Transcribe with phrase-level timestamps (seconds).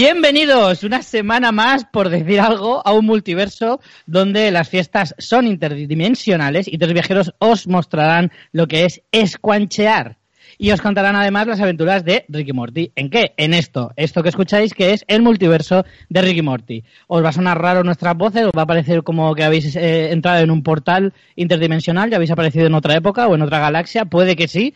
[0.00, 6.68] Bienvenidos una semana más, por decir algo, a un multiverso donde las fiestas son interdimensionales
[6.68, 10.16] y tres viajeros os mostrarán lo que es escuanchear.
[10.56, 12.92] Y os contarán además las aventuras de Ricky Morty.
[12.94, 13.32] ¿En qué?
[13.36, 13.90] En esto.
[13.96, 16.84] Esto que escucháis que es el multiverso de Ricky Morty.
[17.08, 20.12] Os va a sonar raro nuestras voces, os va a parecer como que habéis eh,
[20.12, 24.04] entrado en un portal interdimensional, ya habéis aparecido en otra época o en otra galaxia.
[24.04, 24.74] Puede que sí,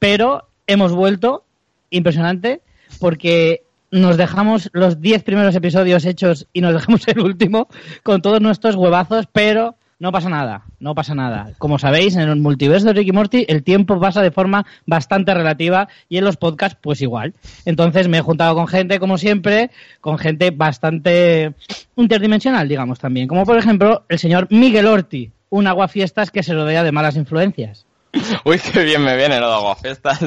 [0.00, 1.44] pero hemos vuelto.
[1.90, 2.60] Impresionante
[2.98, 3.62] porque
[3.94, 7.68] nos dejamos los 10 primeros episodios hechos y nos dejamos el último
[8.02, 11.52] con todos nuestros huevazos, pero no pasa nada, no pasa nada.
[11.58, 15.88] Como sabéis, en el multiverso de Ricky Morty el tiempo pasa de forma bastante relativa
[16.08, 17.34] y en los podcasts pues igual.
[17.64, 21.54] Entonces me he juntado con gente, como siempre, con gente bastante
[21.94, 23.28] interdimensional, digamos también.
[23.28, 27.86] Como por ejemplo el señor Miguel Orti, un aguafiestas que se rodea de malas influencias.
[28.44, 30.18] Uy, qué bien me viene lo de aguafiestas.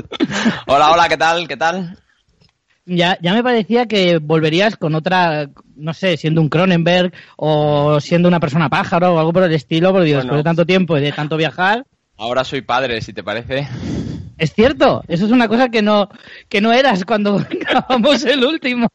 [0.68, 1.50] hola, hola, ¿qué tal?
[1.50, 1.98] ¿Qué tal?
[2.88, 8.28] Ya, ya me parecía que volverías con otra, no sé, siendo un Cronenberg o siendo
[8.28, 11.12] una persona pájaro o algo por el estilo, porque después de tanto tiempo y de
[11.12, 11.86] tanto viajar.
[12.18, 13.68] Ahora soy padre, si te parece.
[14.38, 16.10] Es cierto, eso es una cosa que no,
[16.48, 18.88] que no eras cuando grabamos el último.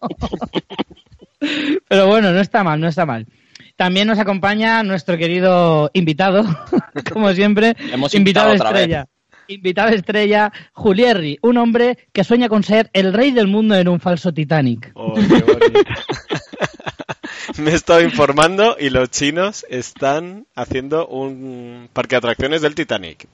[1.89, 3.27] Pero bueno, no está mal, no está mal.
[3.77, 6.45] También nos acompaña nuestro querido invitado,
[7.13, 9.07] como siempre, Hemos invitado invitado otra estrella.
[9.55, 14.01] Invitado estrella, Julierri, un hombre que sueña con ser el rey del mundo en un
[14.01, 14.91] falso Titanic.
[14.95, 15.23] Oh, qué.
[17.59, 23.27] Me he estado informando y los chinos están haciendo un parque de atracciones del Titanic.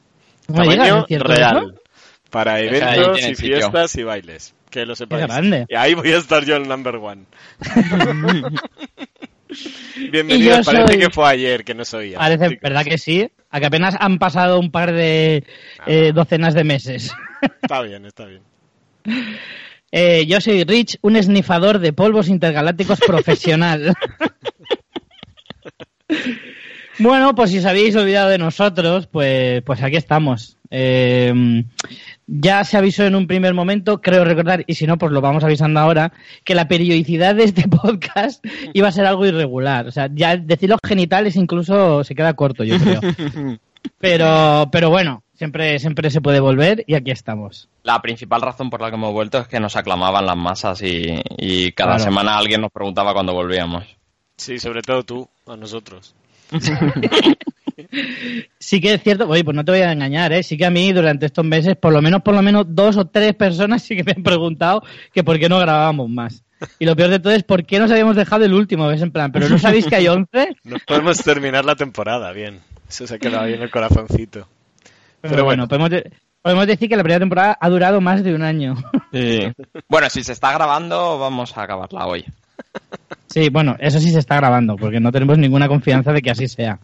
[0.46, 1.56] Tamaño ¿es cierto real.
[1.58, 1.82] eso?
[2.30, 3.56] Para eventos y sitio.
[3.58, 4.54] fiestas y bailes.
[4.70, 5.26] Que lo sepáis.
[5.26, 5.66] grande.
[5.68, 7.24] Y ahí voy a estar yo el number one.
[10.12, 12.18] Bienvenidos, parece soy- que fue ayer que no oía.
[12.18, 13.28] Parece, ¿verdad que sí?
[13.50, 15.44] A que apenas han pasado un par de
[15.86, 17.12] eh, docenas de meses.
[17.62, 18.42] Está bien, está bien.
[19.90, 23.94] Eh, yo soy Rich, un esnifador de polvos intergalácticos profesional.
[26.98, 30.56] bueno, pues si os habéis olvidado de nosotros, pues, pues aquí estamos.
[30.70, 31.64] Eh,
[32.30, 35.42] ya se avisó en un primer momento, creo recordar, y si no, pues lo vamos
[35.44, 36.12] avisando ahora,
[36.44, 38.44] que la periodicidad de este podcast
[38.74, 39.86] iba a ser algo irregular.
[39.86, 43.00] O sea, ya decir los genitales incluso se queda corto, yo creo.
[43.98, 47.68] Pero, pero bueno, siempre, siempre se puede volver y aquí estamos.
[47.84, 51.20] La principal razón por la que hemos vuelto es que nos aclamaban las masas y,
[51.38, 52.04] y cada Claro.
[52.04, 53.84] semana alguien nos preguntaba cuándo volvíamos.
[54.36, 56.14] Sí, sobre todo tú, a nosotros.
[58.58, 60.42] Sí que es cierto, oye, pues no te voy a engañar, ¿eh?
[60.42, 63.06] Sí que a mí durante estos meses, por lo menos, por lo menos dos o
[63.06, 66.42] tres personas sí que me han preguntado que por qué no grabábamos más.
[66.80, 69.00] Y lo peor de todo es por qué nos habíamos dejado el último, ¿ves?
[69.02, 70.56] En plan, pero ¿no sabéis que hay 11?
[70.64, 72.60] Nos podemos terminar la temporada, bien.
[72.88, 74.48] Eso se ha quedado ahí en el corazoncito.
[75.20, 75.68] Pero, Pero bueno, bueno.
[75.68, 76.10] podemos, de-
[76.42, 78.76] podemos decir que la primera temporada ha durado más de un año.
[79.88, 82.24] Bueno, si se está grabando, vamos a acabarla hoy.
[83.28, 86.48] Sí, bueno, eso sí se está grabando, porque no tenemos ninguna confianza de que así
[86.48, 86.78] sea.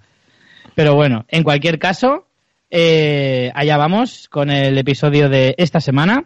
[0.74, 2.26] Pero bueno, en cualquier caso,
[2.70, 6.24] eh, allá vamos con el episodio de esta semana.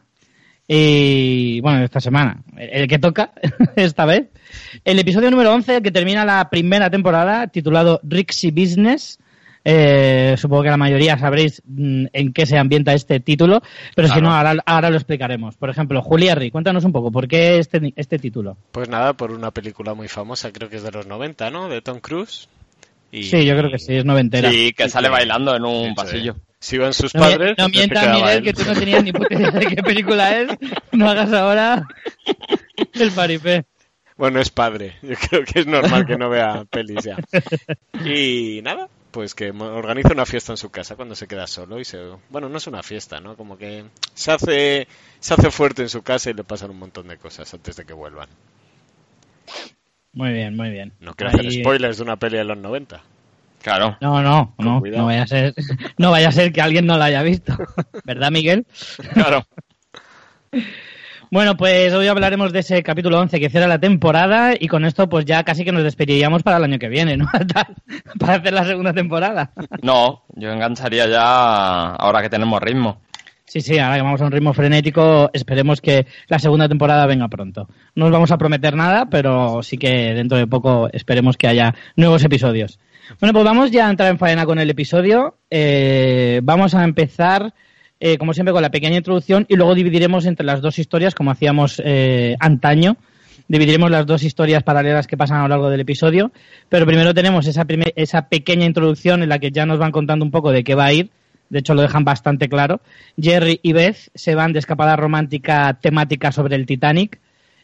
[0.66, 3.32] Y bueno, esta semana, el que toca
[3.76, 4.28] esta vez.
[4.84, 9.18] El episodio número 11, que termina la primera temporada, titulado Rixie Business.
[9.64, 13.60] Eh, supongo que la mayoría sabréis mm, en qué se ambienta este título,
[13.94, 15.56] pero si no, ahora, ahora lo explicaremos.
[15.56, 18.56] Por ejemplo, Juliarri, cuéntanos un poco, ¿por qué este, este título?
[18.72, 21.68] Pues nada, por una película muy famosa, creo que es de los 90, ¿no?
[21.68, 22.48] De Tom Cruise.
[23.10, 24.50] Y- Sí, yo creo que sí, es noventera.
[24.50, 26.36] Sí, que Sí, sale que- bailando en un Eso pasillo.
[26.60, 29.32] Si iban sus No, padres, no se mientas, Miguel, que tú no tenías ni puta
[29.34, 30.48] idea de qué película es.
[30.92, 31.86] No hagas ahora
[32.94, 33.64] el paripé.
[34.16, 34.96] Bueno, es padre.
[35.02, 37.16] Yo creo que es normal que no vea pelis ya.
[38.04, 41.84] Y nada, pues que organiza una fiesta en su casa cuando se queda solo y
[41.84, 41.98] se...
[42.28, 43.36] Bueno, no es una fiesta, ¿no?
[43.36, 43.84] Como que
[44.14, 44.88] se hace,
[45.20, 47.84] se hace fuerte en su casa y le pasan un montón de cosas antes de
[47.84, 48.28] que vuelvan.
[50.18, 50.92] Muy bien, muy bien.
[50.98, 53.00] No quiero hacer Ahí- spoilers de una peli de los 90.
[53.62, 53.96] Claro.
[54.00, 55.54] No, no, no, no vaya a ser,
[55.98, 57.56] no vaya a ser que alguien no la haya visto,
[58.04, 58.66] ¿verdad, Miguel?
[59.14, 59.46] Claro.
[61.30, 65.10] Bueno, pues hoy hablaremos de ese capítulo 11 que cierra la temporada y con esto
[65.10, 67.26] pues ya casi que nos despediríamos para el año que viene, ¿no?
[68.18, 69.50] para hacer la segunda temporada.
[69.82, 73.02] No, yo engancharía ya ahora que tenemos ritmo.
[73.48, 77.28] Sí, sí, ahora que vamos a un ritmo frenético, esperemos que la segunda temporada venga
[77.28, 77.66] pronto.
[77.94, 81.74] No os vamos a prometer nada, pero sí que dentro de poco esperemos que haya
[81.96, 82.78] nuevos episodios.
[83.20, 85.38] Bueno, pues vamos ya a entrar en faena con el episodio.
[85.48, 87.54] Eh, vamos a empezar,
[87.98, 91.30] eh, como siempre, con la pequeña introducción y luego dividiremos entre las dos historias, como
[91.30, 92.98] hacíamos eh, antaño.
[93.48, 96.32] Dividiremos las dos historias paralelas que pasan a lo largo del episodio.
[96.68, 97.64] Pero primero tenemos esa,
[97.96, 100.84] esa pequeña introducción en la que ya nos van contando un poco de qué va
[100.84, 101.10] a ir.
[101.50, 102.80] De hecho, lo dejan bastante claro.
[103.20, 107.20] Jerry y Beth se van de escapada romántica temática sobre el Titanic.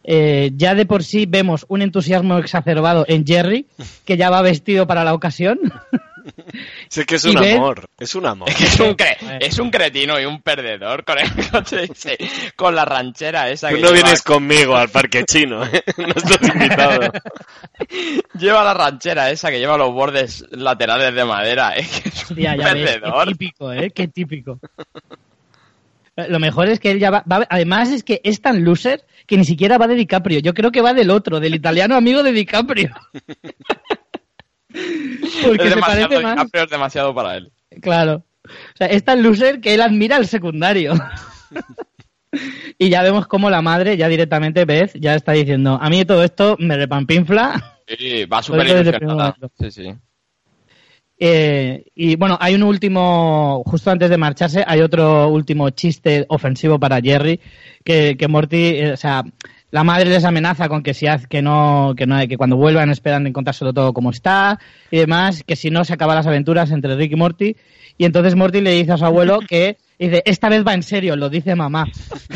[0.06, 3.66] Eh, ya de por sí vemos un entusiasmo exacerbado en Jerry,
[4.04, 5.58] que ya va vestido para la ocasión.
[6.88, 8.48] Sé que es un amor, es un amor.
[8.48, 12.16] Es un, cre- es un cretino y un perdedor con el coche ese,
[12.56, 15.82] con la ranchera esa Tú que no lleva, vienes conmigo al parque chino, ¿eh?
[15.98, 17.12] no estás invitado.
[18.38, 21.76] lleva la ranchera esa que lleva los bordes laterales de madera.
[21.76, 21.86] ¿eh?
[22.02, 23.28] que es un Hostia, ya ves, qué perdedor.
[23.28, 23.90] típico, ¿eh?
[23.90, 24.58] Qué típico.
[26.28, 29.36] Lo mejor es que él ya va, va- Además es que es tan loser que
[29.36, 30.38] ni siquiera va de DiCaprio.
[30.38, 32.94] Yo creo que va del otro, del italiano amigo de DiCaprio.
[35.44, 36.36] Porque es se parece más...
[36.36, 37.52] DiCaprio es demasiado para él.
[37.80, 38.24] Claro.
[38.44, 40.94] O sea, es tan loser que él admira al secundario.
[42.78, 46.24] y ya vemos cómo la madre, ya directamente, Beth, ya está diciendo, a mí todo
[46.24, 47.78] esto me repampinfla.
[47.86, 49.00] Sí, va súper.
[49.58, 49.94] Sí, sí.
[51.18, 56.78] Eh, y bueno, hay un último, justo antes de marcharse, hay otro último chiste ofensivo
[56.78, 57.40] para Jerry,
[57.84, 59.22] que, que Morty, eh, o sea,
[59.74, 62.90] la madre les amenaza con que si haz, que no, que no, que cuando vuelvan
[62.90, 66.94] esperan encontrárselo todo como está y demás, que si no se acaban las aventuras entre
[66.94, 67.56] Rick y Morty.
[67.98, 71.16] Y entonces Morty le dice a su abuelo que dice, esta vez va en serio,
[71.16, 71.88] lo dice mamá.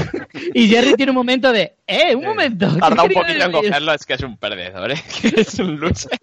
[0.52, 2.74] y Jerry tiene un momento de, eh, un momento.
[2.74, 3.52] ¿qué Tarda un poquito en decir?".
[3.52, 4.96] cogerlo, es que es un perdedor, ¿eh?
[5.36, 6.18] Es un loser.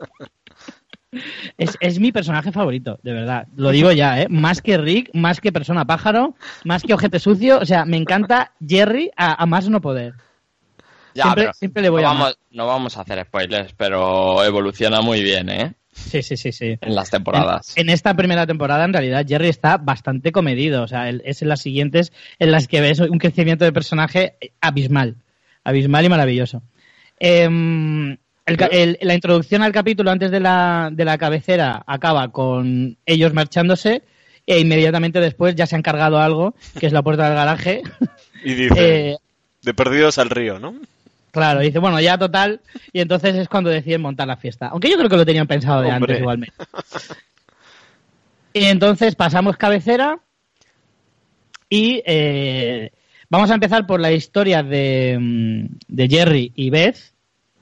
[1.58, 3.48] Es, es mi personaje favorito, de verdad.
[3.56, 4.28] Lo digo ya, ¿eh?
[4.30, 6.36] Más que Rick, más que persona pájaro,
[6.66, 7.60] más que ojete sucio.
[7.60, 10.16] O sea, me encanta Jerry a, a más no poder.
[11.16, 14.44] Ya, Siempre- pero siempre le voy no a vamos, no vamos a hacer spoilers, pero
[14.44, 15.74] evoluciona muy bien, ¿eh?
[15.94, 16.78] Sí, sí, sí, sí.
[16.82, 17.72] En las temporadas.
[17.78, 20.84] En, en esta primera temporada, en realidad, Jerry está bastante comedido.
[20.84, 25.16] O sea, es en las siguientes en las que ves un crecimiento de personaje abismal.
[25.64, 26.62] Abismal y maravilloso.
[27.18, 28.12] Em,
[28.46, 32.98] el ca- el- la introducción al capítulo antes de la, de la cabecera acaba con
[33.06, 34.04] ellos marchándose
[34.46, 37.82] e inmediatamente después ya se han cargado algo, que es la puerta del garaje.
[38.44, 38.76] Y dice,
[39.14, 39.18] Eh,
[39.64, 40.76] de perdidos al río, ¿no?
[41.36, 42.62] Claro, dice, bueno, ya total,
[42.94, 44.68] y entonces es cuando deciden montar la fiesta.
[44.68, 46.14] Aunque yo creo que lo tenían pensado de Hombre.
[46.14, 46.56] antes igualmente.
[48.54, 50.20] Y entonces pasamos cabecera
[51.70, 52.94] y eh,
[53.30, 56.96] vamos a empezar por la historia de, mm, de Jerry y Beth,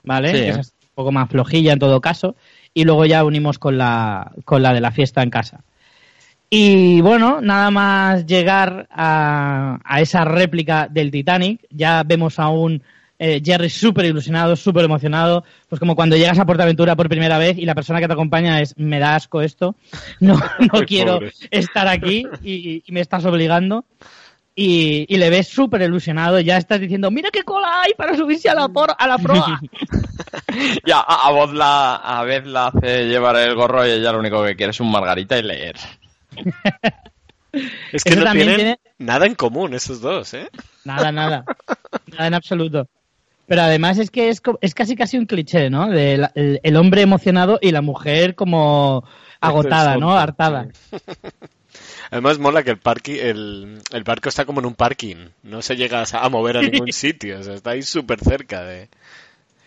[0.04, 0.28] ¿vale?
[0.34, 0.38] Sí.
[0.38, 2.36] Que esa es un poco más flojilla en todo caso,
[2.76, 5.64] y luego ya unimos con la, con la de la fiesta en casa.
[6.52, 12.84] Y bueno, nada más llegar a, a esa réplica del Titanic, ya vemos a un
[13.25, 17.58] eh, Jerry súper ilusionado, súper emocionado, pues como cuando llegas a Portaventura por primera vez
[17.58, 19.76] y la persona que te acompaña es, me da asco esto,
[20.19, 20.38] no,
[20.74, 21.31] no quiero pobre.
[21.52, 23.86] estar aquí y, y me estás obligando.
[24.56, 28.50] Y, y le ves súper ilusionado, ya estás diciendo, mira qué cola hay para subirse
[28.50, 29.59] a la, por- a la proa.
[30.86, 34.19] Ya, a, a voz la, a vez la hace llevar el gorro y ella lo
[34.19, 35.76] único que quiere es un margarita y leer.
[37.92, 40.50] Es que no también tienen tiene- nada en común esos dos, ¿eh?
[40.86, 41.45] Nada, nada.
[42.12, 42.88] Nada en absoluto.
[43.47, 45.90] Pero además es que es, es casi casi un cliché, ¿no?
[45.90, 49.04] De la- el, el hombre emocionado y la mujer como
[49.42, 50.14] agotada, ¿no?
[50.18, 50.68] Hartada.
[52.12, 55.76] Además mola que el parqui, el, el barco está como en un parking, no se
[55.76, 58.90] llega a, mover a ningún sitio, o sea, está ahí súper cerca de...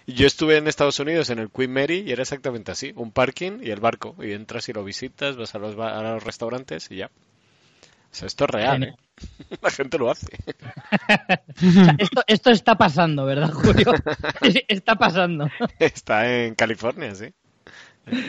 [0.06, 3.58] Yo estuve en Estados Unidos en el Queen Mary y era exactamente así, un parking
[3.60, 6.96] y el barco, y entras y lo visitas, vas a los, a los restaurantes y
[6.98, 7.06] ya.
[7.06, 8.94] O sea, esto es real, ¿eh?
[9.62, 10.26] La gente lo hace.
[10.46, 13.92] O sea, esto, esto está pasando, ¿verdad, Julio?
[14.68, 15.48] está pasando.
[15.78, 17.32] Está en California, sí.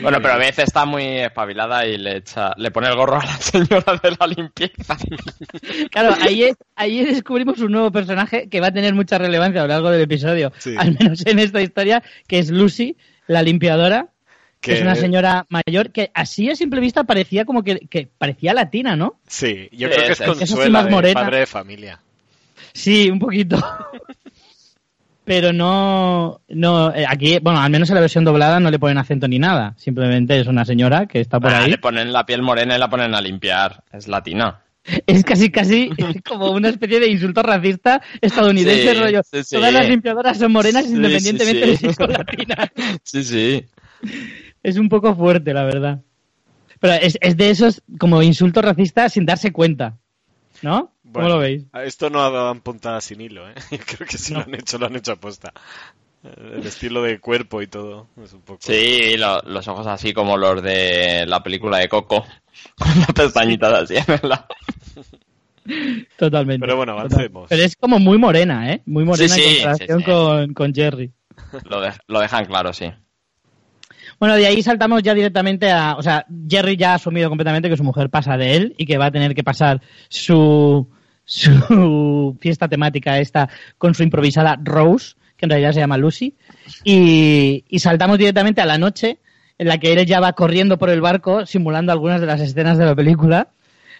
[0.02, 3.24] Bueno, pero a veces está muy espabilada y le echa, le pone el gorro a
[3.24, 4.96] la señora de la limpieza.
[5.92, 9.64] Claro, ahí, es- ahí descubrimos un nuevo personaje que va a tener mucha relevancia a
[9.64, 10.74] lo largo del episodio, Sí.
[10.76, 12.96] al menos en esta historia, que es Lucy,
[13.28, 14.08] la limpiadora,
[14.60, 18.52] que es una señora mayor que así a simple vista parecía como que, que parecía
[18.54, 19.18] latina, ¿no?
[19.26, 21.20] Sí, yo Sí, creo que es es- Consuela más de morena.
[21.20, 22.00] padre de familia.
[22.72, 23.56] Sí, un poquito.
[25.24, 28.96] pero no, no, eh, aquí, bueno, al menos en la versión doblada no le ponen
[28.98, 29.74] acento ni nada.
[29.76, 31.70] Simplemente es una señora que está por Ah, ahí.
[31.72, 33.82] le ponen la piel morena y la ponen a limpiar.
[33.92, 34.62] Es latina.
[35.06, 35.90] Es casi, casi
[36.26, 39.20] como una especie de insulto racista estadounidense, Sí, rollo.
[39.22, 39.56] sí, sí.
[39.56, 42.70] Todas las limpiadoras son morenas Sí, independientemente sí, de si son latinas.
[43.04, 43.64] Sí, sí.
[44.62, 46.00] Es un poco fuerte, la verdad.
[46.80, 49.98] Pero es, es de esos como insultos racistas sin darse cuenta.
[50.62, 50.92] ¿No?
[51.02, 51.64] ¿Cómo Bueno, lo veis?
[51.84, 53.54] Esto no dan puntada sin hilo, ¿eh?
[53.70, 54.40] Yo creo que si No.
[54.40, 55.52] lo han hecho, lo han hecho aposta.
[56.24, 58.08] El estilo de cuerpo y todo.
[58.22, 58.58] Es un poco...
[58.62, 62.24] Sí, lo- los ojos así como los de la película de Coco.
[62.78, 64.46] Con las pestañitas así en el lado.
[66.16, 66.60] Totalmente.
[66.60, 67.46] Pero bueno, avancemos.
[67.48, 68.82] Pero es como muy morena, ¿eh?
[68.86, 70.10] Muy morena Sí, sí, en comparación sí, sí.
[70.10, 71.12] Con, con Jerry.
[71.64, 72.90] Lo, de- lo dejan claro, sí.
[74.18, 75.96] Bueno, de ahí saltamos ya directamente a...
[75.96, 78.98] O sea, Jerry ya ha asumido completamente que su mujer pasa de él y que
[78.98, 80.88] va a tener que pasar su,
[81.24, 86.34] su fiesta temática esta con su improvisada Rose, que en realidad se llama Lucy.
[86.82, 89.18] Y, y saltamos directamente a la noche
[89.58, 92.78] en la que él ya va corriendo por el barco simulando algunas de las escenas
[92.78, 93.48] de la película.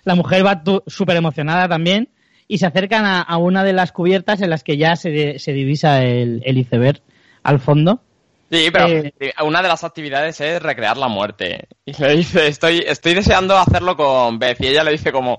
[0.04, 2.08] La mujer va súper emocionada también
[2.48, 5.52] y se acercan a, a una de las cubiertas en las que ya se, se
[5.52, 7.02] divisa el, el iceberg
[7.42, 8.02] al fondo.
[8.50, 9.12] Sí, pero Eh,
[9.44, 11.68] una de las actividades es recrear la muerte.
[11.84, 14.60] Y le dice, estoy, estoy deseando hacerlo con Beth.
[14.60, 15.38] Y ella le dice como,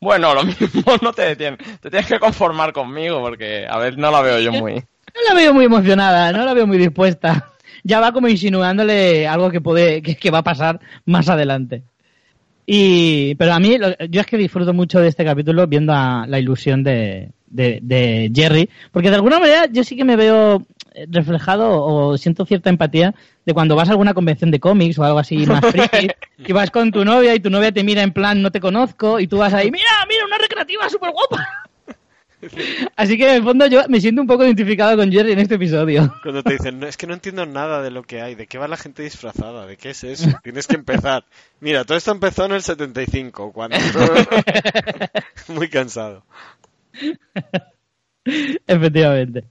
[0.00, 1.58] bueno, lo mismo no te detienes.
[1.80, 4.74] Te tienes que conformar conmigo porque, a ver, no la veo yo muy...
[4.74, 7.52] No la veo muy emocionada, no la veo muy dispuesta.
[7.84, 11.82] Ya va como insinuándole algo que puede, que, que va a pasar más adelante.
[12.64, 13.76] Y, pero a mí,
[14.08, 18.30] yo es que disfruto mucho de este capítulo viendo a la ilusión de, de, de
[18.34, 20.64] Jerry, porque de alguna manera yo sí que me veo
[21.08, 25.18] reflejado o siento cierta empatía de cuando vas a alguna convención de cómics o algo
[25.18, 28.40] así más friki y vas con tu novia y tu novia te mira en plan
[28.42, 31.48] no te conozco y tú vas ahí, mira, mira, una recreativa súper guapa.
[32.96, 35.54] Así que en el fondo yo me siento un poco identificado con Jerry en este
[35.54, 36.14] episodio.
[36.22, 38.58] Cuando te dicen, no, es que no entiendo nada de lo que hay, de qué
[38.58, 41.24] va la gente disfrazada, de qué es eso, tienes que empezar.
[41.60, 43.76] Mira, todo esto empezó en el 75, cuando...
[45.48, 46.24] Muy cansado.
[48.66, 49.44] Efectivamente.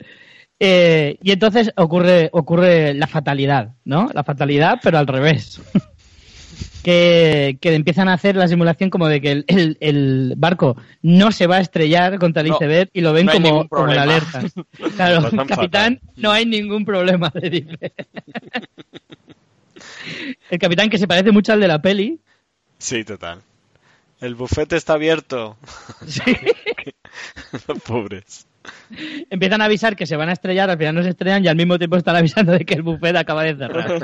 [0.64, 4.12] Eh, y entonces ocurre, ocurre la fatalidad, ¿no?
[4.14, 5.60] La fatalidad, pero al revés.
[6.84, 11.32] que, que empiezan a hacer la simulación como de que el, el- el barco no
[11.32, 14.04] se va a estrellar contra el No, iceberg y lo ven no como, como la
[14.04, 14.42] alerta.
[14.96, 16.14] Claro, pasan capitán, fatal.
[16.18, 17.94] no hay ningún problema, le dice.
[20.52, 22.20] el capitán que se parece mucho al de la peli.
[22.78, 23.42] Sí, total.
[24.20, 25.58] El bufete está abierto.
[26.06, 26.22] Sí.
[27.88, 28.46] Pobres.
[29.30, 31.56] Empiezan a avisar que se van a estrellar, al final no se estrellan y al
[31.56, 34.02] mismo tiempo están avisando de que el buffet acaba de cerrar.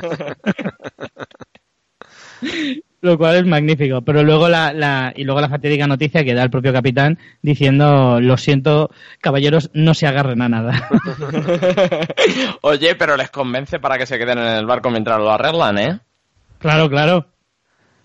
[3.00, 4.02] Lo cual es magnífico.
[4.02, 8.20] Pero luego la, la, y luego la fatídica noticia que da el propio capitán diciendo,
[8.20, 10.88] lo siento, caballeros, no se agarren a nada.
[12.62, 16.00] Oye, pero les convence para que se queden en el barco mientras lo arreglan, ¿eh?
[16.58, 17.26] claro, claro.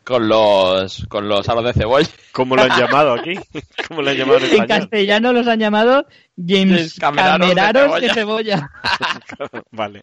[0.04, 2.10] Con los, con los aros de cebolla.
[2.34, 3.36] ¿Cómo lo han llamado aquí?
[3.88, 6.06] ¿Cómo lo han llamado en castellano los han llamado
[6.36, 8.72] James Cameraros de Cameraros de cebolla.
[9.72, 10.02] Vale.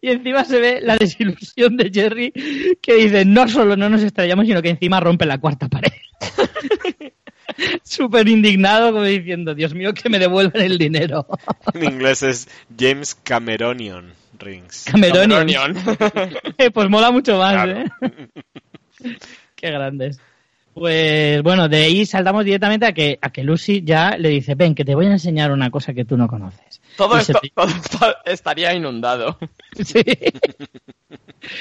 [0.00, 2.32] Y encima se ve la desilusión de Jerry
[2.80, 5.92] que dice, no solo no nos estrellamos, sino que encima rompe la cuarta pared.
[7.82, 11.26] Súper indignado, como diciendo, Dios mío, que me devuelvan el dinero.
[11.72, 14.84] En inglés es James Cameronion Rings.
[14.90, 15.46] Cameronian.
[15.74, 16.34] Cameronian.
[16.74, 17.80] pues mola mucho más, Claro.
[17.80, 17.90] ¿eh?
[19.56, 20.20] Qué grandes.
[20.74, 24.74] Pues bueno, de ahí saltamos directamente a que, a que Lucy ya le dice, ven,
[24.74, 26.80] que te voy a enseñar una cosa que tú no conoces.
[26.96, 29.38] Todo Y se esto, pi- todo esto estaría inundado.
[29.84, 30.02] Sí.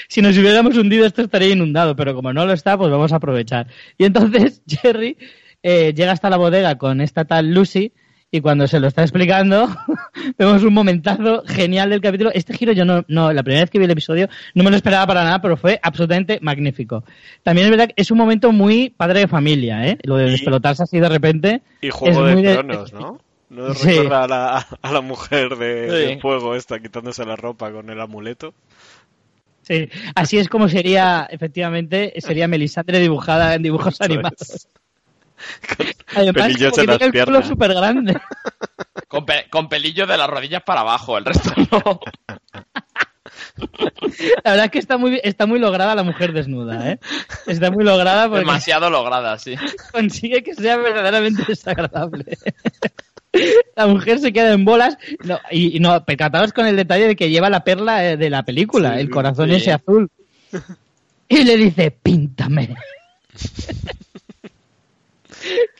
[0.07, 3.17] si nos hubiéramos hundido esto estaría inundado, pero como no lo está, pues vamos a
[3.17, 3.67] aprovechar.
[3.99, 5.17] Y entonces Jerry
[5.61, 7.93] eh, llega hasta la bodega con esta tal Lucy
[8.35, 9.69] y cuando se lo está explicando
[10.39, 12.31] vemos un momentazo genial del capítulo.
[12.33, 14.75] Este giro yo no, no, la primera vez que vi el episodio no me lo
[14.75, 17.03] esperaba para nada, pero fue absolutamente magnífico.
[17.43, 19.99] También es verdad que es un momento muy padre de familia, ¿eh?
[20.03, 21.61] Lo de despelotarse así de repente.
[21.81, 23.19] Y Juego Es muy de de- Tronos, ¿no?
[23.51, 23.89] ¿No Sí.
[23.89, 26.15] recuerda a la, a la mujer de, Sí.
[26.15, 28.55] de fuego esta quitándose la ropa con el amuleto?
[29.61, 34.41] Sí, así es como sería, efectivamente, sería Melisandre dibujada en dibujos animados.
[34.41, 34.67] es.
[36.15, 37.47] Además, pelillos como que en las tiene el culo piernas.
[37.47, 38.21] súper grande.
[39.07, 41.99] Con, pe- con pelillos de las rodillas para abajo, el resto no.
[44.43, 46.99] La verdad es que está muy, está muy lograda la mujer desnuda, ¿eh?
[47.45, 49.55] Está muy lograda porque Demasiado lograda, sí.
[49.91, 52.37] consigue que sea verdaderamente desagradable.
[53.75, 57.15] La mujer se queda en bolas no, y, y no, percatados con el detalle de
[57.15, 59.55] que lleva la perla eh, de la película, Sí, el corazón sí.
[59.55, 60.09] ese azul.
[61.29, 62.75] Y le dice, píntame.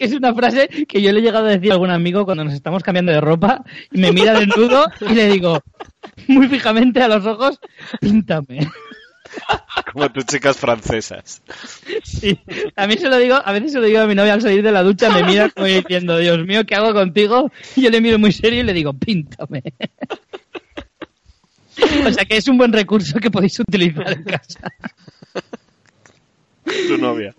[0.03, 2.43] que es una frase que yo le he llegado a decir a algún amigo cuando
[2.43, 5.61] nos estamos cambiando de ropa y me mira desnudo y le digo
[6.27, 7.57] muy fijamente a los ojos,
[8.01, 8.67] píntame.
[9.93, 11.41] Como tus chicas francesas.
[12.03, 12.37] Sí,
[12.75, 14.61] a mí se lo digo, a veces se lo digo a mi novia al salir
[14.61, 17.49] de la ducha, me mira como diciendo, Dios mío, ¿qué hago contigo?
[17.77, 19.63] Y yo le miro muy serio y le digo, píntame.
[22.05, 24.59] O sea que es un buen recurso que podéis utilizar en casa.
[26.63, 27.35] Tu novia.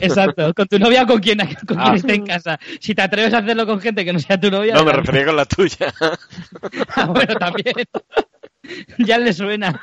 [0.00, 2.58] Exacto, con tu novia o con quien, con quien esté en casa.
[2.80, 4.74] Si te atreves a hacerlo con gente que no sea tu novia.
[4.74, 5.92] No, me refería con la tuya.
[6.94, 7.74] Ah, bueno, también.
[8.98, 9.80] ya le suena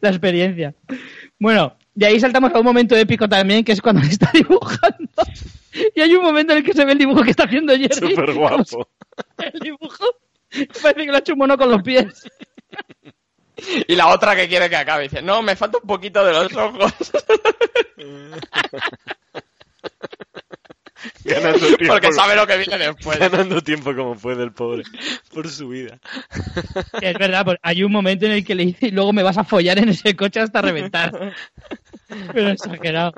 [0.00, 0.74] la experiencia.
[1.38, 5.10] Bueno, de ahí saltamos a un momento épico también, que es cuando está dibujando.
[5.94, 8.10] Y hay un momento en el que se ve el dibujo que está haciendo Jerry.
[8.10, 8.88] Súper guapo.
[9.38, 10.04] El dibujo.
[10.82, 12.26] Parece que lo ha hecho un mono con los pies.
[13.86, 16.52] Y la otra que quiere que acabe dice, no, me falta un poquito de los
[16.54, 16.92] ojos.
[21.24, 21.94] Ganando tiempo.
[21.94, 23.18] Porque sabe lo que viene después.
[23.18, 24.82] Ganando tiempo como puede el pobre.
[25.32, 25.98] Por su vida.
[27.00, 29.38] Es verdad, pues hay un momento en el que le dice, y luego me vas
[29.38, 31.34] a follar en ese coche hasta reventar.
[32.32, 33.14] Pero exagerado.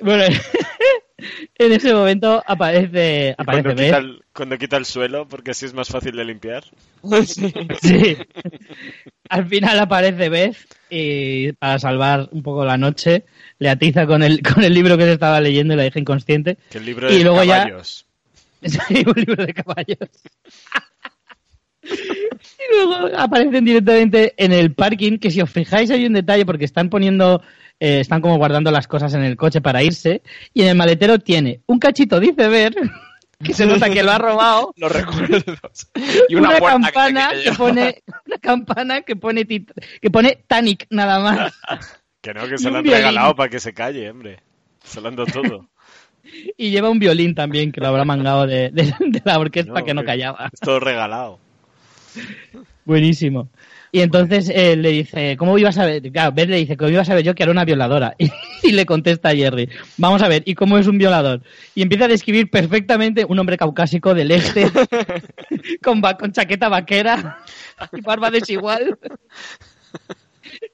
[0.00, 0.24] Bueno,
[1.58, 3.86] en ese momento aparece, aparece cuando, Beth.
[3.86, 6.64] quita el, cuando quita el suelo, porque así es más fácil de limpiar.
[7.82, 8.16] Sí.
[9.28, 10.56] Al final aparece Beth
[10.90, 13.24] y para salvar un poco la noche
[13.58, 16.58] le atiza con el, con el libro que se estaba leyendo y la deja inconsciente.
[16.70, 18.06] Que el libro Y de luego ya- caballos.
[18.62, 19.98] Sí, un libro de caballos.
[21.82, 26.64] Y luego aparecen directamente en el parking, que si os fijáis hay un detalle porque
[26.66, 27.42] están poniendo,
[27.80, 30.22] eh, están como guardando las cosas en el coche para irse,
[30.54, 32.76] y en el maletero tiene un cachito de iceberg,
[33.42, 35.42] que se nota que lo ha robado, Los recuerdos.
[36.28, 37.54] Y una, una, que campana que, yo.
[37.54, 41.52] pone, una campana que pone, tit- que pone Tanic nada más.
[42.22, 42.98] Que no, que se lo han violín.
[42.98, 44.40] regalado para que se calle, hombre.
[44.84, 45.70] Se lo han dado todo.
[46.58, 49.84] Y lleva un violín también, que lo habrá mangado de, de- de la orquesta No,
[49.86, 50.50] que no que- callaba.
[50.52, 51.38] Es todo regalado.
[52.84, 53.48] Buenísimo.
[53.92, 56.12] Y entonces eh, le dice, ¿cómo ibas a ver?
[56.12, 58.14] Claro, Beth le dice, ¿cómo iba a saber yo que era una violadora?
[58.62, 61.40] Y, le contesta a Jerry, vamos a ver, ¿y cómo es un violador?
[61.74, 64.70] Y empieza a describir perfectamente un hombre caucásico del este,
[65.82, 67.38] con, va- con chaqueta vaquera
[67.92, 68.98] y barba desigual.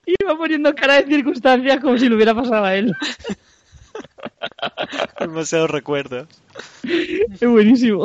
[0.05, 2.92] Y va poniendo cara de circunstancias como si le hubiera pasado a él.
[5.20, 6.29] Demasiados recuerdos.
[6.85, 8.05] Es buenísimo.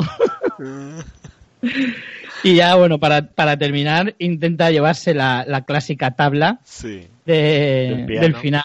[2.43, 7.07] Y ya, bueno, para, para terminar, intenta llevarse la, la clásica tabla Sí.
[7.25, 8.63] de- Del final.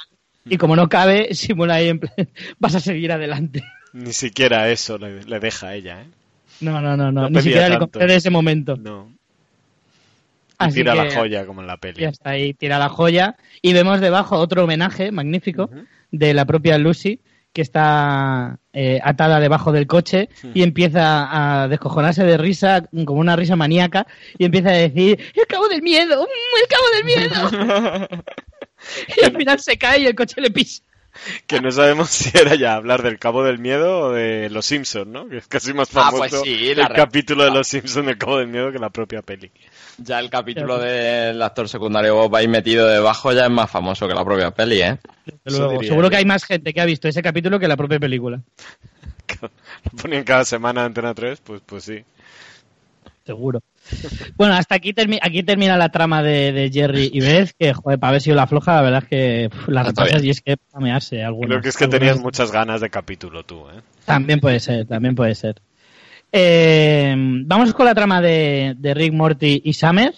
[0.49, 2.15] Y como no cabe, simula ahí en plan,
[2.59, 3.63] vas a seguir adelante.
[3.93, 6.07] Ni siquiera eso le, le deja a ella, ¿eh?
[6.61, 7.23] No, no, no, no.
[7.23, 7.99] No Ni siquiera le tanto.
[7.99, 8.77] concede ese momento.
[8.77, 9.11] No.
[9.11, 12.01] Y Así tira que la joya como en la peli.
[12.01, 13.37] Ya está ahí, tira la joya.
[13.61, 15.69] Y vemos debajo otro homenaje magnífico
[16.11, 17.21] de la propia Lucy,
[17.57, 23.35] que está eh, atada debajo del coche y empieza a descojonarse de risa, como una
[23.35, 28.09] risa maníaca, y empieza a decir, el cabo del miedo, mm, el cabo del miedo.
[29.17, 30.83] y al final se cae y el coche le pisa.
[31.47, 35.07] Que no sabemos si era ya hablar del Cabo del Miedo o de Los Simpsons,
[35.07, 35.29] ¿no?
[35.29, 38.39] Que es casi más Ah, famoso pues sí, el capítulo de Los Simpsons del Cabo
[38.39, 39.51] del Miedo que la propia peli.
[39.99, 44.15] Ya el capítulo del actor secundario Bob ahí metido debajo ya es más famoso que
[44.15, 44.99] la propia peli, ¿eh?
[45.45, 45.83] Luego.
[45.83, 48.43] Seguro que hay más gente que ha visto ese capítulo que la propia película.
[49.43, 52.05] Lo ponían cada semana en Antena 3, pues, pues sí.
[53.25, 53.61] Seguro.
[54.37, 57.99] Bueno, hasta aquí, termi- aquí termina la trama de, de Jerry y Beth, que, joder,
[57.99, 60.41] para haber sido la floja, la verdad es que uf, las Está repasas y es
[60.41, 61.49] que pamearse algunas.
[61.49, 63.81] Creo que es que algunas- tenías muchas ganas de capítulo tú, ¿eh?
[64.05, 65.61] También puede ser, también puede ser.
[66.33, 70.13] Eh, vamos con la trama de, de Rick, Morty y Summer.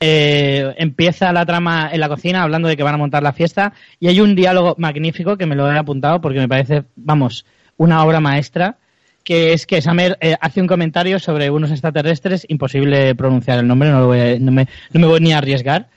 [0.00, 3.72] Eh, empieza la trama en la cocina hablando de que van a montar la fiesta
[4.00, 8.04] y hay un diálogo magnífico que me lo he apuntado porque me parece, vamos, una
[8.04, 8.76] obra maestra
[9.24, 13.90] que es que Summer eh, hace un comentario sobre unos extraterrestres, imposible pronunciar el nombre,
[13.90, 15.88] no, lo voy a- no, me, no me voy ni a arriesgar.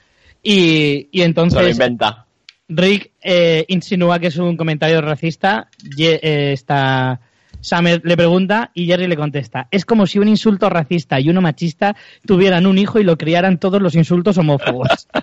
[0.42, 2.24] Y, y Se lo entonces inventa.
[2.70, 5.68] Rick eh, insinúa que es un comentario racista.
[5.96, 7.20] Ye- eh, esta
[7.60, 11.40] Summer le pregunta y Jerry le contesta: Es como si un insulto racista y uno
[11.40, 14.88] machista tuvieran un hijo y lo criaran todos los insultos homófobos.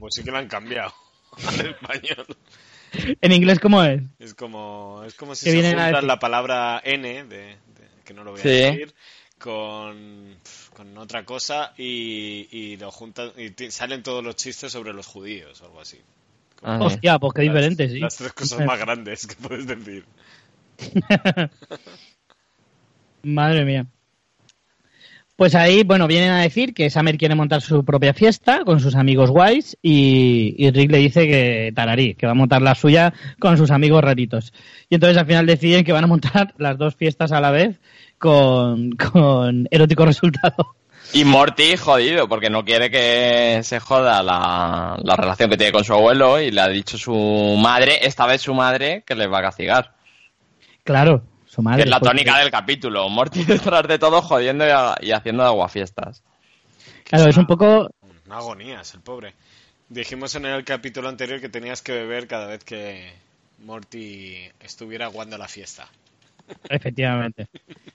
[0.00, 0.92] Pues sí que lo han cambiado
[1.46, 2.26] al español.
[3.20, 4.02] En inglés, ¿cómo es?
[4.18, 7.56] Es como, es como si se juntan la palabra N, de, de-
[8.04, 8.48] que no lo voy a Sí.
[8.48, 8.94] decir,
[9.38, 10.36] con,
[10.74, 15.60] con otra cosa y, y lo juntan y salen todos los chistes sobre los judíos
[15.60, 16.00] o algo así.
[16.62, 17.98] Ah, Hostia, pues qué Las- diferente, sí.
[17.98, 20.04] Las tres cosas más grandes que puedes decir.
[23.22, 23.86] Madre mía.
[25.36, 28.94] Pues ahí, bueno, vienen a decir que Summer quiere montar su propia fiesta con sus
[28.94, 33.12] amigos guays y, y Rick le dice que tararí, que va a montar la suya
[33.40, 34.52] con sus amigos raritos.
[34.88, 37.80] Y entonces al final deciden que van a montar las dos fiestas a la vez
[38.18, 40.76] con, con erótico resultado.
[41.12, 45.84] Y Morty jodido, porque no quiere que se joda la, la relación que tiene con
[45.84, 47.12] su abuelo y le ha dicho su
[47.60, 49.94] madre, esta vez su madre, que les va a castigar.
[50.84, 51.78] Claro, su madre.
[51.78, 53.08] Que es la porque- tónica del capítulo.
[53.08, 56.22] Morty detrás de todo jodiendo y, a- y haciendo aguafiestas.
[57.04, 57.88] Claro, es un poco...
[58.26, 59.34] Una agonía, es el pobre.
[59.88, 63.12] Dijimos en el capítulo anterior que tenías que beber cada vez que
[63.64, 65.86] Morty estuviera aguando la fiesta.
[66.68, 67.46] Efectivamente,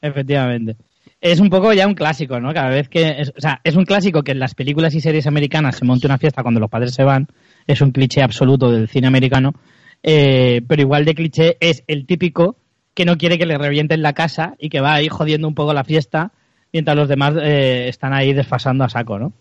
[0.01, 0.75] efectivamente.
[1.21, 2.53] Es un poco ya un clásico, ¿no?
[2.53, 3.15] Cada vez que...
[3.19, 6.07] es- o sea, es un clásico que en las películas y series americanas se monte
[6.07, 7.27] una fiesta cuando los padres se van.
[7.67, 9.53] Es un cliché absoluto del cine americano.
[10.01, 12.55] Eh, pero igual de cliché es el típico
[12.99, 15.73] que no quiere que le revienten la casa y que va ahí jodiendo un poco
[15.73, 16.33] la fiesta
[16.73, 19.31] mientras los demás eh, están ahí desfasando a saco, ¿no?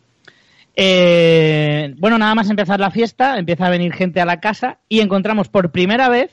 [0.77, 5.01] Eh, bueno, nada más empezar la fiesta, empieza a venir gente a la casa y
[5.01, 6.31] encontramos por primera vez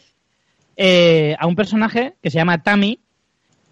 [0.77, 2.99] eh, a un personaje que se llama Tammy,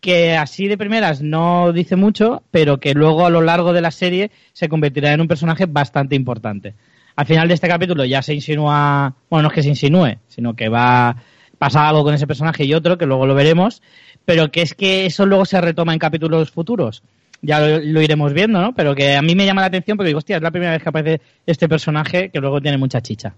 [0.02, 3.92] que así de primeras no dice mucho, pero que luego a lo largo de la
[3.92, 6.74] serie se convertirá en un personaje bastante importante.
[7.16, 10.56] Al final de este capítulo ya se insinúa, bueno, no es que se insinúe, sino
[10.56, 11.18] que va
[11.64, 13.82] pasa algo con ese personaje y otro, que luego lo veremos,
[14.26, 17.04] pero que es que eso luego se retoma en capítulos futuros.
[17.42, 18.76] Ya lo, lo iremos viendo, ¿no?
[18.76, 20.84] Pero que a mí me llama la atención porque digo, hostia, es la primera vez
[20.84, 23.34] que aparece este personaje que luego tiene mucha chicha.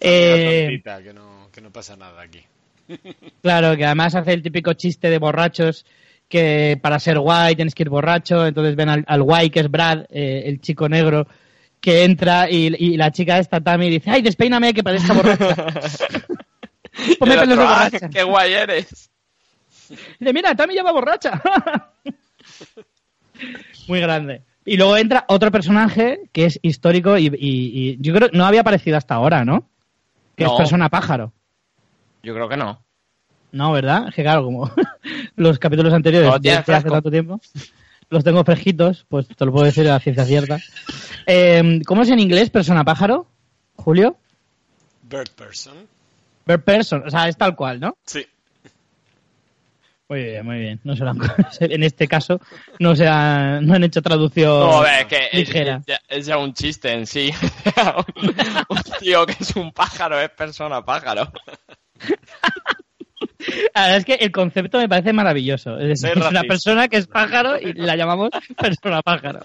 [0.00, 2.42] Eh, tontita, que no, que no pasa nada aquí.
[3.42, 5.84] Claro, que además hace el típico chiste de borrachos
[6.28, 9.70] que para ser guay tienes que ir borracho, entonces ven al, al guay que es
[9.70, 11.26] Brad, eh, el chico negro,
[11.80, 15.56] que entra y, y la chica esta Tammy dice, ay, despeíname que parezca borracha.
[17.18, 18.08] Ponme El pelos de "Ah, borracha.
[18.08, 19.10] ¡Qué guay eres!
[20.18, 21.40] Dice, mira, Tammy ya va borracha.
[23.88, 24.42] Muy grande.
[24.64, 28.46] Y luego entra otro personaje que es histórico y, y- y yo creo que no
[28.46, 29.68] había aparecido hasta ahora, ¿no?
[30.34, 30.52] Que No.
[30.52, 31.32] es persona pájaro.
[32.22, 32.82] Yo creo que no.
[33.52, 34.08] No, ¿verdad?
[34.08, 34.70] Es que claro, como
[35.36, 37.40] los capítulos anteriores tienes de hace tanto tiempo,
[38.10, 40.58] los tengo fresquitos, pues te lo puedo decir a la ciencia cierta.
[41.26, 43.28] Eh, ¿Cómo es en inglés persona pájaro,
[43.76, 44.16] Julio?
[45.02, 45.86] Bird person.
[46.46, 47.96] Bird person, o sea, es tal cual, ¿no?
[48.04, 48.24] Sí.
[50.08, 50.80] Muy bien, muy bien.
[50.84, 51.18] No se lo han-
[51.60, 52.40] en este caso
[52.78, 55.76] no se han, no han hecho traducción No, a ver, es que ligera.
[55.78, 57.32] es ya, es ya un chiste en sí.
[58.22, 58.34] un,
[58.68, 61.32] un tío que es un pájaro es persona pájaro.
[63.74, 65.78] La verdad es que el concepto me parece maravilloso.
[65.78, 69.40] Es, decir, es una persona que es pájaro y la llamamos persona pájaro.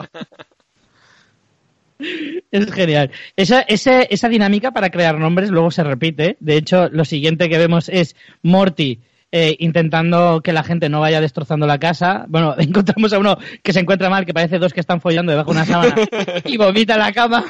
[2.52, 3.12] Es genial.
[3.36, 6.38] Esa, ese- esa dinámica para crear nombres luego se repite.
[6.40, 9.00] De hecho, lo siguiente que vemos es Morty
[9.32, 12.26] eh, intentando que la gente no vaya destrozando la casa.
[12.28, 15.52] Bueno, encontramos a uno que se encuentra mal, que parece dos que están follando debajo
[15.54, 15.96] de una sábana
[16.46, 17.46] y vomita la cama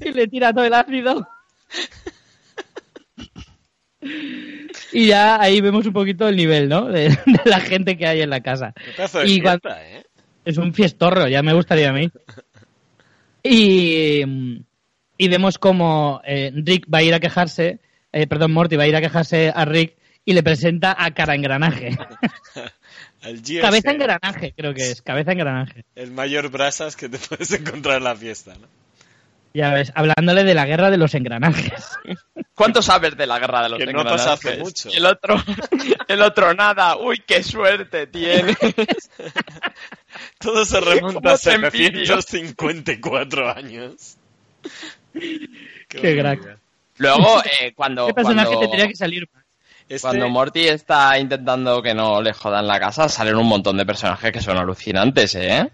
[0.00, 1.26] y le tira todo el ácido.
[4.92, 6.86] Y ya ahí vemos un poquito el nivel, ¿no?
[6.86, 8.74] De, de la gente que hay en la casa.
[9.28, 10.04] Y cuan- fiesta, ¿eh?
[10.44, 12.10] Es un fiestorro, ya me gustaría a mí.
[13.42, 14.22] Y,
[15.18, 17.80] y vemos como eh, Rick va a ir a quejarse,
[18.12, 21.34] eh, perdón, Morty va a ir a quejarse a Rick y le presenta a cara
[21.34, 21.96] engranaje.
[23.60, 25.84] Cabeza engranaje, creo que es, cabeza engranaje.
[25.94, 28.66] El mayor brasas que te puedes encontrar en la fiesta, ¿no?
[29.54, 31.98] Ya ves, hablándole de la guerra de los engranajes.
[32.54, 34.12] ¿Cuánto sabes de la guerra de los Que no hace
[34.48, 34.58] engranajes?
[34.60, 34.88] mucho.
[34.90, 35.36] Y el otro,
[36.08, 36.96] el otro nada.
[36.96, 38.56] Uy, qué suerte tiene.
[40.38, 42.04] Todo se remonta ¿Cómo a te envidio?
[42.06, 44.16] 754 años.
[45.12, 45.48] Qué
[45.88, 46.16] crack.
[46.16, 46.58] barbaridad.
[46.98, 49.44] Luego, eh, cuando, ¿Qué personaje cuando, tendría que salir más?
[49.88, 53.84] Este- cuando Morty está intentando que no le jodan la casa, salen un montón de
[53.86, 55.68] personajes que son alucinantes, ¿eh?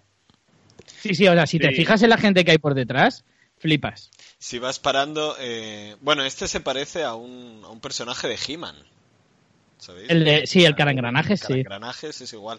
[0.86, 1.76] Sí, sí, o sea, si te Sí.
[1.76, 3.24] fijas en la gente que hay por detrás,
[3.58, 4.10] flipas.
[4.38, 5.36] Si vas parando...
[5.40, 8.76] eh, Bueno, este se parece a un, a un personaje de He-Man.
[9.78, 10.10] ¿Sabéis?
[10.10, 12.06] El de, sí, el cara engranajes, Cara sí.
[12.22, 12.58] es igual.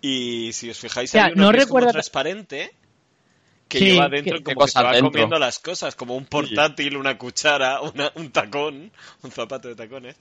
[0.00, 2.72] Y si os fijáis, O sea, hay uno no que es como recuerda- transparente
[3.68, 5.10] que Sí, lleva dentro que- como que se va dentro.
[5.10, 8.90] comiendo las cosas, como un portátil, una cuchara, una- un tacón,
[9.22, 10.16] un zapato de tacones.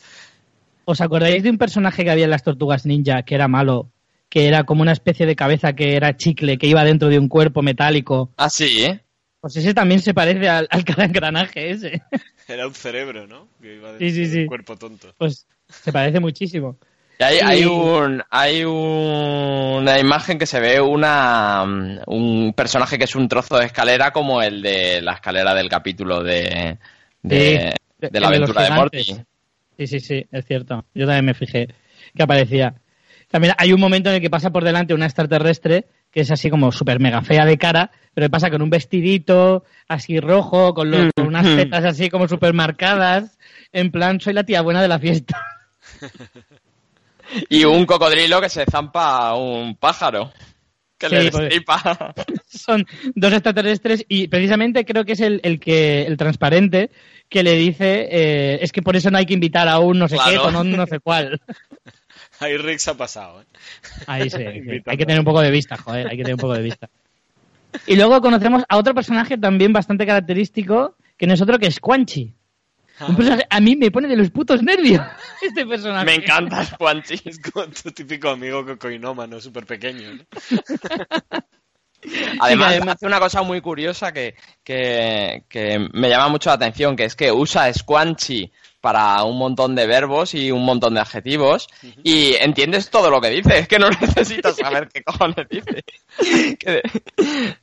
[0.85, 3.89] ¿Os acordáis de un personaje que había en las tortugas ninja que era malo?
[4.29, 7.27] Que era como una especie de cabeza que era chicle, que iba dentro de un
[7.29, 8.31] cuerpo metálico.
[8.37, 9.02] Ah, sí, ¿eh?
[9.43, 12.01] Pues ese también se parece al, al cara engranaje ese.
[12.47, 13.49] Era un cerebro, ¿no?
[13.61, 14.39] Que iba dentro Sí, sí, de sí.
[14.43, 15.13] un cuerpo tonto.
[15.17, 16.77] Pues se parece muchísimo.
[17.19, 18.73] Y hay, hay un hay un-
[19.81, 21.61] una imagen que se ve una
[22.07, 26.23] un personaje que es un trozo de escalera como el de la escalera del capítulo
[26.23, 26.77] de
[27.21, 28.71] de, Sí, de la de aventura de.
[28.71, 29.03] Morty.
[29.77, 30.85] Sí, sí, sí, es cierto.
[30.95, 31.67] Yo también me fijé
[32.15, 32.75] que aparecía.
[33.29, 36.49] También hay un momento en el que pasa por delante una extraterrestre que es así
[36.49, 41.09] como súper mega fea de cara, pero pasa con un vestidito así rojo, con, lo-
[41.15, 43.37] con unas tetas así como súper marcadas,
[43.71, 45.41] en plan, soy la tía buena de la fiesta.
[47.49, 50.31] Y un cocodrilo que se zampa a un pájaro.
[50.97, 52.13] Que Sí, le pues- destripa.
[52.47, 56.91] Son dos extraterrestres y precisamente creo que es el, el que el transparente
[57.29, 60.07] que le dice eh, es que por eso no hay que invitar a un no
[60.07, 61.41] sé qué con un no sé cuál.
[62.43, 63.45] Ahí Rick se ha pasado, ¿eh?
[64.07, 64.37] Ahí sí,
[64.85, 66.89] hay que tener un poco de vista, joder, hay que tener un poco de vista.
[67.87, 72.35] Y luego conocemos a otro personaje también bastante característico, que no es otro que Squanchy.
[73.17, 75.01] Personaje, a mí me pone de los putos nervios
[75.41, 76.05] este personaje.
[76.05, 77.19] Me encanta Squanchy.
[77.25, 80.13] Es como tu típico amigo cocoinómano, súper pequeño.
[80.13, 80.23] ¿no?
[82.39, 86.55] Además, Sí, además- hace una cosa muy curiosa que, que, que me llama mucho la
[86.55, 88.51] atención, que es que usa Squanchy
[88.83, 91.69] para un montón de verbos y un montón de adjetivos
[92.03, 95.85] y entiendes todo lo que dice, es que no necesitas saber qué cojones dice.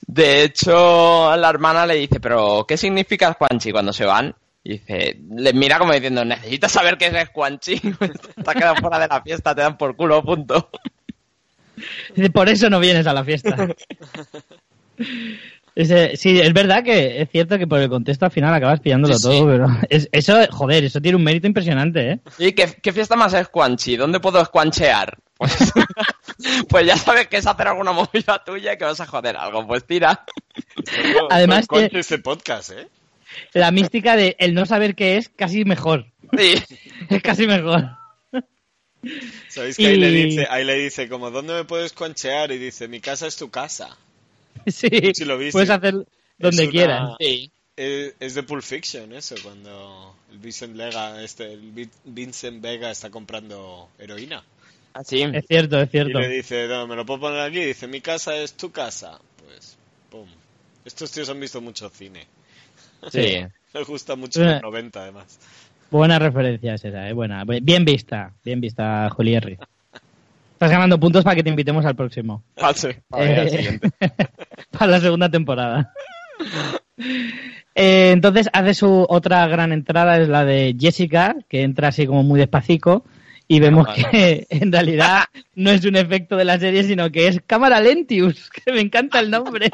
[0.07, 4.35] De, hecho, la hermana le dice, pero ¿qué significa Squanchy cuando se van?
[4.65, 8.11] Y dice, le mira como diciendo, necesitas saber qué es Squanchy, te
[8.47, 10.71] has quedado fuera de la fiesta, te dan por culo, punto.
[12.15, 13.69] Dice, Por eso no vienes a la fiesta.
[15.81, 19.15] Ese- sí, es verdad que es cierto que por el contexto al final acabas pillándolo
[19.15, 19.29] Sí, sí.
[19.29, 22.21] todo, pero es- eso, joder, eso tiene un mérito impresionante, ¿eh?
[22.39, 23.97] ¿Y qué, qué fiesta más es Squanchy?
[23.97, 25.17] ¿Dónde puedo squanchear?
[25.39, 25.57] Pues,
[26.69, 29.67] pues ya sabes que es hacer alguna movida tuya y que vas a joder algo,
[29.67, 30.25] pues tira.
[31.31, 32.89] Además que- este podcast, ¿eh?
[33.55, 36.07] La mística de el no saber qué es, casi mejor.
[36.37, 36.55] Sí.
[37.09, 37.89] Es casi mejor.
[39.49, 42.53] ¿Sabéis que ahí, le dice, ahí le dice como, ¿dónde me puedes cuanchear?
[42.53, 43.97] Y dice, mi casa es tu casa.
[44.67, 45.53] Sí, Sí, lo viste.
[45.53, 45.95] puedes hacer
[46.39, 47.11] donde una- quieras.
[47.19, 47.51] Sí.
[47.77, 52.91] Es, es de Pulp Fiction eso, cuando el Vincent Vega, este, el Vi- Vincent Vega
[52.91, 54.45] está comprando heroína.
[54.93, 55.23] Así.
[55.23, 56.19] Es cierto, es Y cierto.
[56.21, 57.59] le dice, no, me lo puedo poner aquí.
[57.61, 59.19] Y dice, mi casa es tu casa.
[59.47, 59.79] Pues,
[60.11, 60.27] pum.
[60.85, 62.27] Estos tíos han visto mucho cine.
[63.11, 63.39] Sí.
[63.73, 65.39] Les gusta mucho los 90, además.
[65.91, 67.13] Buena referencia es esa, ¿eh?
[67.15, 67.45] Buena.
[67.45, 69.57] Bien vista, bien vista, Julierri.
[70.53, 72.43] Estás ganando puntos para que te invitemos al próximo.
[72.57, 73.03] Pase.
[73.11, 73.89] A ver, al Eh, siguiente.
[74.71, 75.93] para la segunda temporada.
[77.75, 82.23] Eh, entonces hace su otra gran entrada, es la de Jessica, que entra así como
[82.23, 83.05] muy despacito.
[83.49, 87.27] Y vemos Ah, que en realidad no es un efecto de la serie, sino que
[87.27, 89.71] es Cámara Lentius, que me encanta el nombre.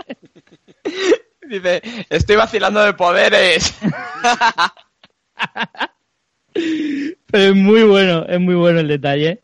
[1.46, 3.74] Dice, estoy vacilando de poderes.
[6.52, 9.42] Pero es muy bueno, es muy bueno el detalle.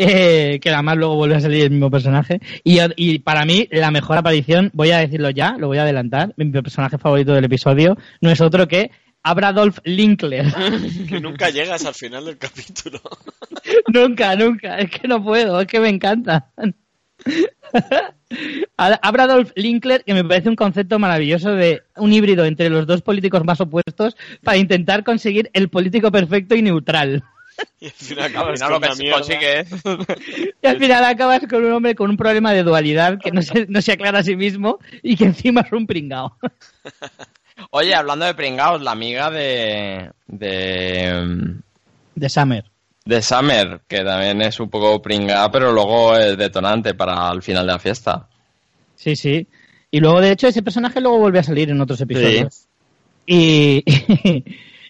[0.00, 2.38] Eh, que además luego vuelve a salir el mismo personaje.
[2.62, 6.34] Y, y para mí, la mejor aparición, voy a decirlo ya, lo voy a adelantar,
[6.36, 8.92] mi personaje favorito del episodio no es otro que
[9.24, 10.54] Abradolf Linkler.
[11.08, 13.00] Que nunca llegas al final del capítulo.
[13.92, 16.52] nunca, nunca, es que no puedo, es que me encanta.
[18.76, 23.42] Abradolf Linkler, que me parece un concepto maravilloso de un híbrido entre los dos políticos
[23.44, 27.24] más opuestos para intentar conseguir el político perfecto y neutral.
[27.80, 28.56] Y al final con una
[30.62, 33.82] Y al acabas con un hombre con un problema de dualidad que no se, no
[33.82, 36.36] se aclara a sí mismo y que encima es un pringao.
[37.70, 41.56] Oye, hablando de pringaos, la amiga de, de,
[42.14, 42.64] De Summer.
[43.04, 47.66] de Summer, que también es un poco pringada, pero luego es detonante para el final
[47.66, 48.28] de la fiesta.
[48.94, 49.46] Sí, sí.
[49.90, 52.66] Y luego, de hecho, ese personaje luego vuelve a salir en otros episodios.
[53.26, 53.82] Y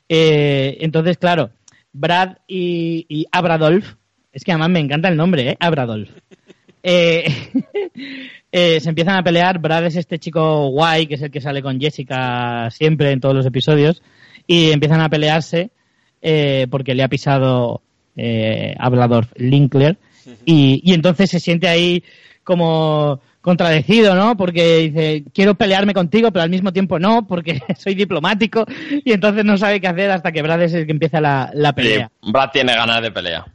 [0.09, 1.51] eh, entonces, claro,
[1.99, 3.95] Brad y, y Abradolf,
[4.33, 5.57] es que además me encanta el nombre, ¿eh?
[5.59, 6.11] Abradolf.
[6.83, 7.25] Eh,
[8.53, 9.59] eh, se empiezan a pelear.
[9.59, 13.35] Brad es este chico guay, que es el que sale con Jessica siempre en todos
[13.35, 14.03] los episodios.
[14.47, 15.71] Y empiezan a pelearse
[16.23, 17.83] eh, porque le ha pisado
[18.17, 19.99] eh, Abradolf Linkler.
[20.45, 22.05] Y, y entonces se siente ahí
[22.45, 24.37] como contradecido, ¿no?
[24.37, 28.67] Porque dice, quiero pelearme contigo, pero al mismo tiempo no, porque soy diplomático.
[29.03, 31.73] Y entonces no sabe qué hacer hasta que Brad es el que empieza la, la
[31.73, 32.11] pelea.
[32.23, 33.47] Sí, Brad tiene ganas de pelea.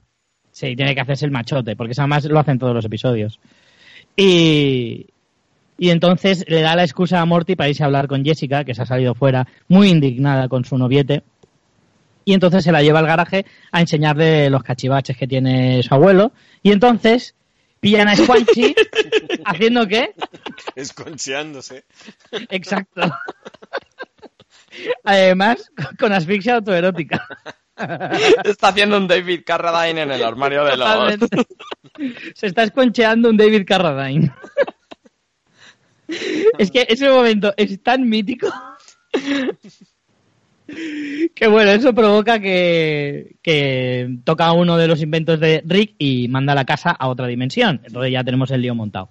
[0.51, 3.39] Sí, tiene que hacerse el machote, porque además lo hacen todos los episodios.
[4.17, 5.05] Y,
[5.77, 8.73] y entonces le da la excusa a Morty para irse a hablar con Jessica, que
[8.73, 11.21] se ha salido fuera, muy indignada con su noviete.
[12.25, 16.31] Y entonces se la lleva al garaje a enseñarle los cachivaches que tiene su abuelo.
[16.63, 17.35] Y entonces
[17.83, 18.73] pillan a Squanchy
[19.45, 20.15] haciendo qué?
[20.75, 21.83] Esconcheándose.
[22.49, 23.01] Exacto.
[25.03, 25.69] Además,
[25.99, 27.27] con asfixia autoerótica.
[28.45, 31.19] Está haciendo un David Carradine en el armario de los...
[32.35, 34.33] Se está esconcheando un David Carradine.
[36.57, 38.47] Es que ese momento es tan mítico.
[41.35, 46.53] Que bueno, eso provoca que, que toca uno de los inventos de Rick y manda
[46.55, 47.81] la casa a otra dimensión.
[47.83, 49.09] Entonces ya tenemos el lío montado.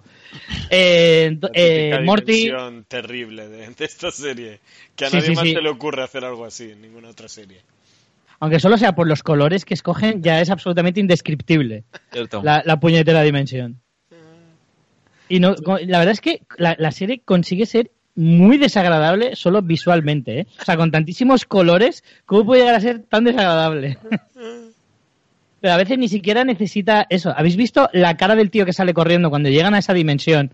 [0.69, 4.59] Eh, La eh, Morty, dimensión terrible de, de esta serie.
[4.95, 5.53] Que a Sí, nadie sí, más sí.
[5.53, 7.61] se le ocurre hacer algo así en ninguna otra serie.
[8.39, 11.83] aunque solo sea por los colores que escogen, ya es absolutamente indescriptible
[12.41, 13.79] la, la puñetera dimensión.
[15.29, 20.41] Y no, la verdad es que la, la serie consigue ser muy desagradable solo visualmente,
[20.41, 20.47] ¿eh?
[20.61, 23.97] O sea, con tantísimos colores, ¿cómo puede llegar a ser tan desagradable?
[25.61, 27.33] Pero a veces ni siquiera necesita eso.
[27.35, 30.51] ¿Habéis visto la cara del tío que sale corriendo cuando llegan a esa dimensión?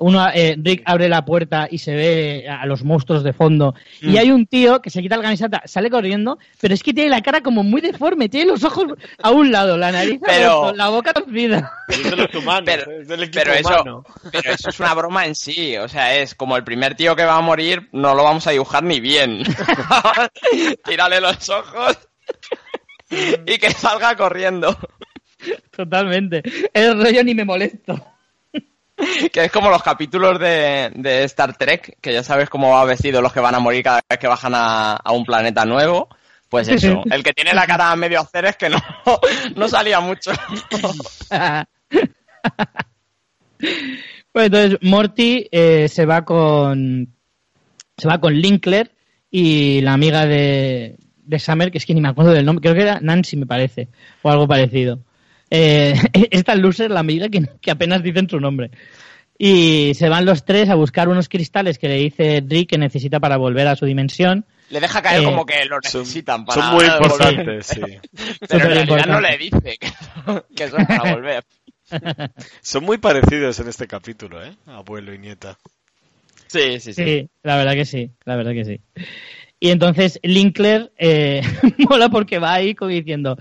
[0.00, 3.74] Uno, eh, Rick abre la puerta y se ve a los monstruos de fondo.
[4.00, 7.10] Y hay un tío que se quita la camiseta, sale corriendo, pero es que tiene
[7.10, 8.86] la cara como muy deforme, tiene los ojos
[9.22, 11.70] a un lado, la nariz Pero- abajo, la boca torcida.
[11.88, 12.90] Pero es humanos, Pero-
[13.52, 15.76] eso, pero eso es una broma en sí.
[15.76, 18.50] O sea, es como el primer tío que va a morir, no lo vamos a
[18.52, 19.42] dibujar ni bien.
[20.84, 21.98] Tírale los ojos
[23.46, 24.76] y que salga corriendo.
[25.76, 26.42] Totalmente.
[26.72, 28.02] El rollo ni me molesto.
[29.32, 33.22] Que es como los capítulos de, de Star Trek, que ya sabes cómo va vestido
[33.22, 36.08] los que van a morir cada vez que bajan a, a un planeta nuevo.
[36.48, 38.78] Pues eso, el que tiene la cara medio hacer es que no,
[39.56, 40.32] no salía mucho.
[44.32, 47.14] Pues entonces Morty eh, se va con
[47.96, 48.92] se va con Linkler
[49.30, 52.74] y la amiga de, de Summer, que es que ni me acuerdo del nombre, creo
[52.74, 53.88] que era Nancy me parece,
[54.22, 55.00] o algo parecido.
[55.50, 55.94] Eh,
[56.30, 58.70] esta loser, la amiga que, que apenas dicen su nombre.
[59.42, 63.20] Y se van los tres a buscar unos cristales que le dice Rick que necesita
[63.20, 64.44] para volver a su dimensión.
[64.68, 67.02] Le deja caer Eh, como que lo Son, necesitan para son muy volver.
[67.02, 67.80] importantes, sí.
[68.48, 69.86] Pero en realidad no le dice que,
[70.64, 71.44] es para volver.
[72.60, 74.52] Son muy parecidos en este capítulo, ¿eh?
[74.66, 75.58] Abuelo y nieta.
[76.46, 77.04] Sí, sí, sí.
[77.04, 78.80] Sí, la verdad que sí, la verdad que sí.
[79.62, 81.42] Y entonces Linkler eh,
[81.88, 83.36] mola porque va ahí como diciendo,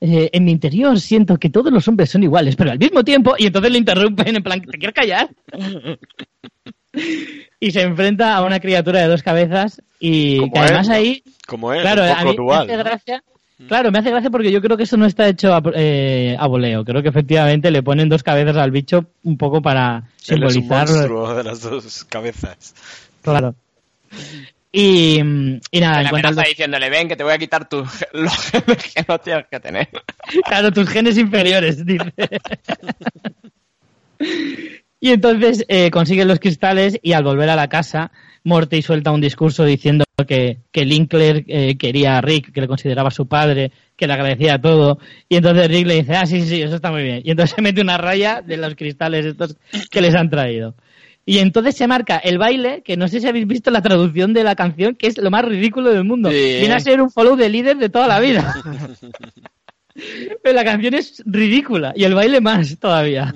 [0.00, 3.34] eh, en mi interior siento que todos los hombres son iguales, pero al mismo tiempo,
[3.38, 5.28] y entonces le interrumpen en plan, ¿te quieres callar?
[7.60, 11.72] y se enfrenta a una criatura de dos cabezas y Como que además ahí, Como
[11.72, 12.66] él, claro, un a poco mí dual.
[12.66, 12.88] me hace ¿no?
[12.90, 13.24] gracia.
[13.66, 16.46] Claro, me hace gracia porque yo creo que eso no está hecho a, eh, a
[16.46, 16.84] voleo.
[16.84, 21.42] Creo que efectivamente le ponen dos cabezas al bicho un poco para simbolizar monstruo de
[21.42, 22.74] las dos cabezas.
[23.20, 23.56] Claro.
[24.70, 25.18] Y,
[25.70, 28.92] y nada, en cuanto al diciéndole, ven, que te voy a quitar tus los genes
[28.94, 29.88] que no tienes que tener.
[30.46, 32.12] Claro, tus genes inferiores, dice.
[35.00, 38.12] y entonces eh, consiguen los cristales y al volver a la casa,
[38.44, 43.10] Morty suelta un discurso diciendo que, que Linkler eh, quería a Rick, que le consideraba
[43.10, 44.98] su padre, que le agradecía todo.
[45.28, 47.22] Y entonces Rick le dice, ah, sí, sí, eso está muy bien.
[47.24, 49.56] Y entonces se mete una raya de los cristales estos
[49.90, 50.74] que les han traído.
[51.28, 54.42] Y entonces se marca el baile, que no sé si habéis visto la traducción de
[54.44, 56.30] la canción, que es lo más ridículo del mundo.
[56.30, 56.56] Sí.
[56.60, 58.54] Viene a ser un follow de líder de toda la vida.
[60.42, 63.34] Pero la canción es ridícula y el baile más todavía.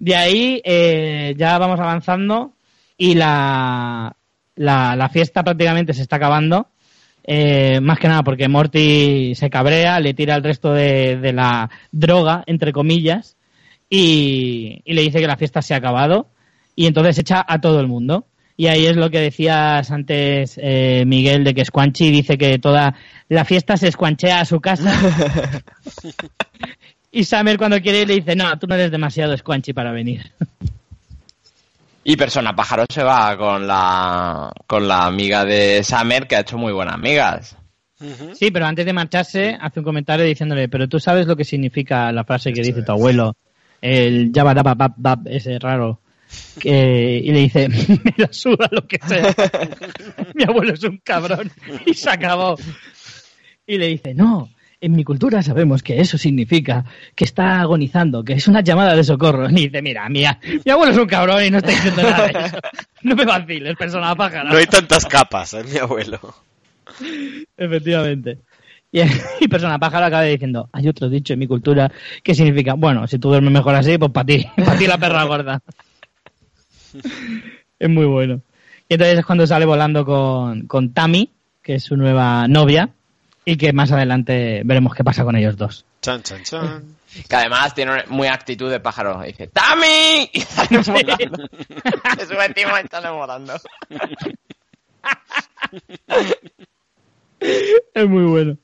[0.00, 2.54] De ahí eh, ya vamos avanzando
[2.98, 4.16] y la,
[4.56, 6.66] la, la fiesta prácticamente se está acabando.
[7.22, 11.70] Eh, más que nada porque Morty se cabrea, le tira el resto de, de la
[11.92, 13.36] droga, entre comillas,
[13.94, 16.28] y, y le dice que la fiesta se ha acabado
[16.74, 18.26] y entonces echa a todo el mundo.
[18.56, 22.94] Y ahí es lo que decías antes, eh, Miguel, de que Squanchy dice que toda
[23.28, 24.92] la fiesta se escuanchea a su casa.
[27.12, 30.32] y Summer cuando quiere le dice, no, tú no eres demasiado Squanchy para venir.
[32.04, 36.58] Y Persona Pájaro se va con la, con la amiga de Summer, que ha hecho
[36.58, 37.56] muy buenas amigas.
[38.34, 42.12] Sí, pero antes de marcharse hace un comentario diciéndole, pero tú sabes lo que significa
[42.12, 43.34] la frase que dice tu abuelo,
[43.84, 46.00] el yabadababab, ese raro.
[46.58, 47.68] Que, y le dice,
[48.04, 49.34] me la suda lo que sea.
[50.34, 51.50] Mi abuelo es un cabrón.
[51.84, 52.56] Y se acabó.
[53.66, 54.48] Y le dice, no,
[54.80, 59.04] en mi cultura sabemos que eso significa que está agonizando, que es una llamada de
[59.04, 59.50] socorro.
[59.50, 62.46] Y dice, mira, mía, mi abuelo es un cabrón y no está diciendo nada de
[62.46, 62.58] eso.
[63.02, 64.50] No me vaciles, persona pájara.
[64.50, 66.18] No hay tantas capas, es mi abuelo.
[67.58, 68.38] Efectivamente.
[68.94, 69.02] Y,
[69.40, 71.90] y persona pájaro acaba diciendo, hay otro dicho en mi cultura
[72.22, 75.24] que significa, bueno, si tú duermes mejor así, pues para ti, para ti la perra
[75.24, 75.60] gorda.
[77.78, 78.40] es muy bueno.
[78.88, 81.28] Y entonces es cuando sale volando con, con Tammy,
[81.60, 82.90] que es su nueva novia,
[83.44, 85.84] y que más adelante veremos qué pasa con ellos dos.
[86.00, 86.96] Chan, chan, chan.
[87.28, 89.22] Que además tiene muy actitud de pájaro.
[89.22, 90.30] Dice, ¡Tami!
[90.32, 91.48] Y sale volando.
[92.18, 93.54] Se sube encima y sale volando.
[97.94, 98.56] Es muy bueno.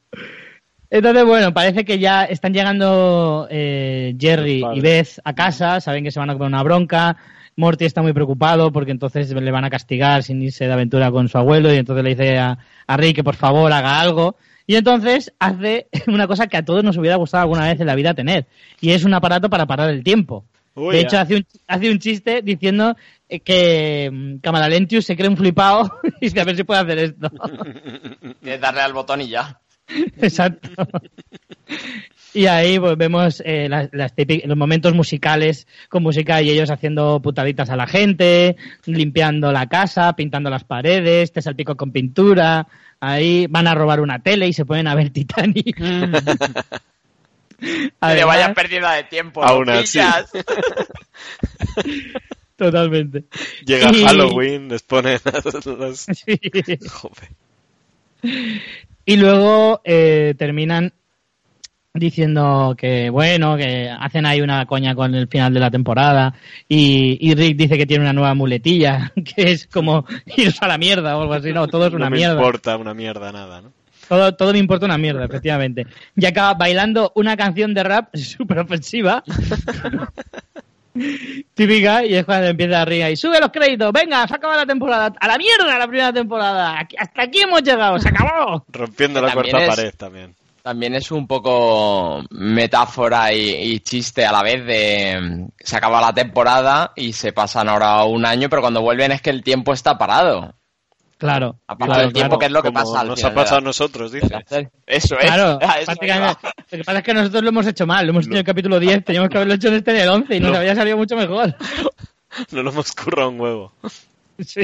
[0.91, 4.81] Entonces, bueno, parece que ya están llegando eh, Jerry y.
[4.81, 7.17] Beth a casa, saben que se van a comer una bronca.
[7.57, 11.29] Morty está muy preocupado porque entonces le van a castigar sin irse de aventura con
[11.29, 14.37] su abuelo y entonces le dice a, a Rick que por favor haga algo.
[14.67, 17.95] Y entonces hace una cosa que a todos nos hubiera gustado alguna vez en la
[17.95, 18.47] vida tener,
[18.81, 20.45] y es un aparato para parar el tiempo.
[20.75, 22.97] Uy, de hecho, hace un, hace un chiste diciendo
[23.29, 26.99] eh, que mm, Camaralentius se cree un flipado y dice a ver si puede hacer
[26.99, 27.31] esto.
[28.41, 29.61] Tienes darle al botón y ya.
[30.21, 30.71] Exacto.
[32.33, 36.71] Y ahí pues, vemos eh, las, las típic- los momentos musicales con música y ellos
[36.71, 42.67] haciendo putaditas a la gente, limpiando la casa, pintando las paredes, te salpico con pintura.
[43.01, 45.77] Ahí van a robar una tele y se ponen a ver Titanic.
[47.61, 49.45] Que le Además- vaya pérdida de tiempo.
[49.45, 50.01] Aún ¿lo así.
[52.57, 53.25] Totalmente.
[53.67, 55.19] Llega Y- Halloween, les ponen
[55.79, 56.01] las...
[56.07, 56.41] Sí.
[56.89, 57.29] Joder.
[59.11, 60.93] Y luego eh, terminan
[61.93, 66.33] diciendo que, bueno, que hacen ahí una coña con el final de la temporada
[66.69, 70.07] y, y Rick dice que tiene una nueva muletilla, que es como
[70.37, 72.37] irse a la mierda o algo así, no, todo es una no me mierda.
[72.37, 73.73] importa una mierda nada, ¿no?
[74.09, 75.89] Todo, todo me importa una mierda, efectivamente.
[76.15, 79.25] Y acaba bailando una canción de rap súper ofensiva.
[81.55, 84.67] Típica, y es cuando empieza a reír y sube los créditos, venga, se acaba la
[84.67, 88.65] temporada, a la mierda la primera temporada, hasta aquí hemos llegado, se acabó.
[88.69, 90.35] Rompiendo la También cuarta es- pared también.
[90.63, 96.13] También es un poco metáfora y, y chiste a la vez de se acaba la
[96.13, 99.97] temporada y se pasan ahora un año, pero cuando vuelven es que el tiempo está
[99.97, 100.53] parado.
[101.21, 102.39] Claro, Ha pasado claro, el tiempo claro.
[102.41, 104.29] que es lo que Como pasa al nos final ha pasado a nosotros, dice.
[104.87, 105.25] Eso es.
[105.27, 106.39] Claro, eso prácticamente.
[106.43, 106.53] iba.
[106.71, 108.45] Lo que pasa es que nosotros lo hemos hecho mal, lo hemos hecho en el
[108.45, 110.57] capítulo 10, teníamos que haberlo hecho en este en el 11 y nos No.
[110.59, 111.55] había salido mucho mejor.
[112.53, 113.73] No lo hemos currado un huevo.
[114.39, 114.63] Sí.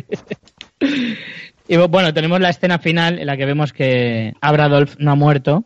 [1.69, 5.65] Y bueno, tenemos la escena final en la que vemos que Abradolf no ha muerto,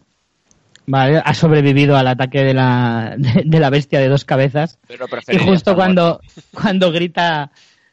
[0.86, 1.20] ¿vale?
[1.24, 4.78] Ha sobrevivido al ataque de la, de, de la bestia de dos cabezas.
[4.88, 6.20] Pero Y justo cuando,
[6.55, 7.51] cuando grita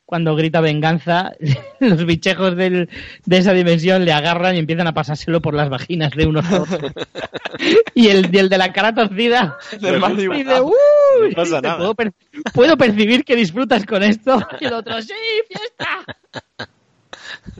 [0.08, 1.34] cuando grita venganza,
[1.82, 2.90] los bichejos del-
[3.26, 6.62] de esa dimensión le agarran y empiezan a pasárselo por las vaginas de unos a
[6.64, 6.94] otros.
[7.94, 10.62] y, el, y el de la cara torcida dice.
[10.62, 11.78] "Uy, No pasa nada".
[11.78, 12.14] ¿Puedo, per-
[12.54, 14.40] puedo percibir que disfrutas con esto.
[14.62, 15.14] Y el otro, sí,
[15.48, 16.68] fiesta.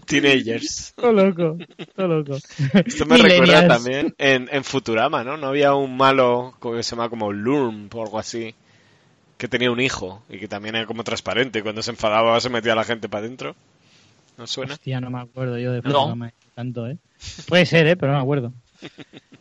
[0.06, 0.94] Teenagers.
[0.96, 1.58] Todo loco,
[1.96, 2.38] todo loco.
[2.86, 5.36] Esto me recuerda también en, en Futurama, ¿no?
[5.36, 8.56] No había un malo que se llama como Lurm o algo así,
[9.38, 12.74] que tenía un hijo y que también era como transparente cuando se enfadaba se metía
[12.74, 13.56] a la gente para adentro.
[14.38, 14.74] ¿No suena?
[14.74, 16.16] Hostia, no me acuerdo yo de No.
[16.54, 16.98] Tanto, ¿eh?
[17.48, 17.96] Puede ser, ¿eh?
[17.96, 18.54] Pero no me acuerdo.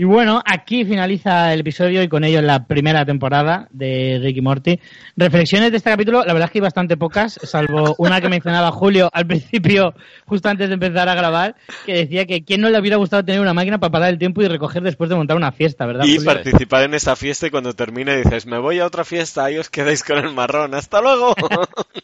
[0.00, 4.78] Y bueno, aquí finaliza el episodio y con ello la primera temporada de Ricky Morty.
[5.16, 8.70] Reflexiones de este capítulo, la verdad es que hay bastante pocas, salvo una que mencionaba
[8.70, 9.94] Julio al principio,
[10.24, 13.40] justo antes de empezar a grabar, que decía que quién no le hubiera gustado tener
[13.40, 16.04] una máquina para parar el tiempo y recoger después de montar una fiesta, ¿verdad?
[16.04, 16.32] Y Julio?
[16.32, 19.68] participar en esa fiesta y cuando termine dices, me voy a otra fiesta, ahí os
[19.68, 21.34] quedáis con el marrón, hasta luego.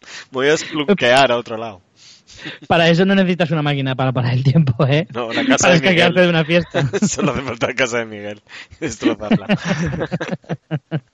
[0.30, 1.87] voy a esplunquear a otro lado.
[2.66, 5.06] Para eso no necesitas una máquina para parar el tiempo, ¿eh?
[5.12, 5.96] No, la casa para de Miguel.
[5.96, 6.90] escaquearte de una fiesta.
[7.06, 9.46] Solo hace falta la casa de Miguel y destrozarla.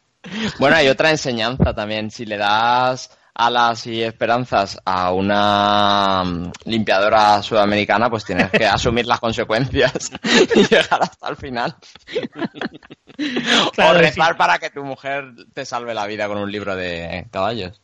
[0.59, 2.11] Bueno, hay otra enseñanza también.
[2.11, 9.07] Si le das alas y esperanzas a una mm, limpiadora sudamericana, pues tienes que asumir
[9.07, 10.13] las consecuencias
[10.55, 11.77] y llegar hasta el final.
[13.73, 14.39] Claro, o rezar sí.
[14.39, 17.81] para que tu mujer te salve la vida con un libro de caballos.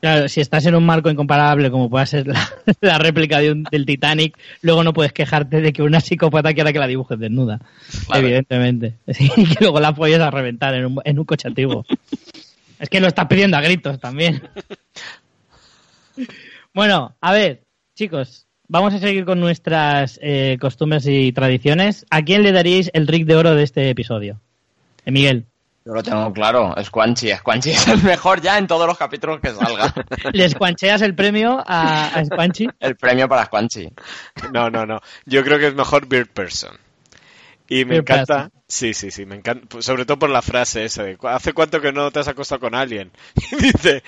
[0.00, 2.48] Claro, si estás en un marco incomparable como pueda ser la,
[2.80, 6.72] la réplica de un- del Titanic, luego no puedes quejarte de que una psicópata quiera
[6.72, 7.60] que la dibujes desnuda.
[8.06, 8.22] Claro.
[8.26, 8.94] Evidentemente.
[9.08, 11.84] Sí, y que luego la apoyes a reventar en un, en un coche antiguo.
[12.78, 14.40] es que lo estás pidiendo a gritos también.
[16.74, 17.62] bueno, a ver,
[17.94, 22.06] chicos, vamos a seguir con nuestras eh, costumbres y tradiciones.
[22.10, 24.40] ¿A quién le daríais el Rick de oro de este episodio?
[25.04, 25.46] Eh, Miguel.
[25.88, 27.32] Yo lo tengo claro, Squanchy.
[27.34, 29.94] Squanchy es el mejor ya en todos los capítulos que salga.
[30.34, 32.68] ¿Les cuancheas el premio a, a Squanchy?
[32.78, 33.88] El premio para Squanchy.
[34.52, 35.00] No, no, no.
[35.24, 36.76] Yo creo que es mejor Bird Person.
[37.70, 38.62] Y me encanta, Person.
[38.68, 41.90] sí, sí, sí, me encanta, sobre todo por la frase esa de, ¿hace cuánto que
[41.90, 43.10] no te has acostado con alguien?
[43.50, 44.02] Y dice,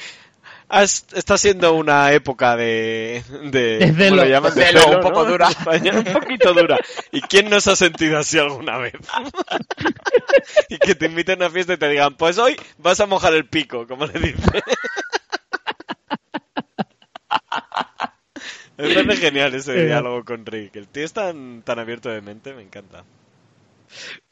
[0.70, 4.54] "Has- está siendo una época de, de, ¿cómo lo llaman?
[4.54, 5.00] De celo, un ¿no?
[5.00, 5.48] poco dura.
[5.48, 6.78] España, un poquito dura.
[7.12, 8.94] ¿Y quién no se ha sentido así alguna vez?
[10.68, 13.34] y que te inviten a una fiesta y te digan, pues hoy vas a mojar
[13.34, 14.36] el pico, como le dice.
[18.78, 20.76] Me parece genial ese diálogo con Rick.
[20.76, 23.04] El tío es tan, tan abierto de mente, me encanta.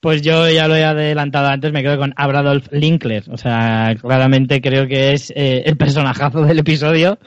[0.01, 3.25] Pues yo ya lo he adelantado antes, me quedo con Abradolf Linkler.
[3.31, 7.19] O sea, claramente creo que es eh, el personajazo del episodio.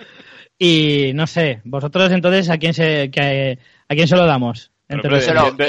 [0.57, 3.57] Y no sé, vosotros entonces, ¿a quién se, que-
[3.89, 4.71] a quién se lo damos?
[4.87, 5.15] Pero, Pero-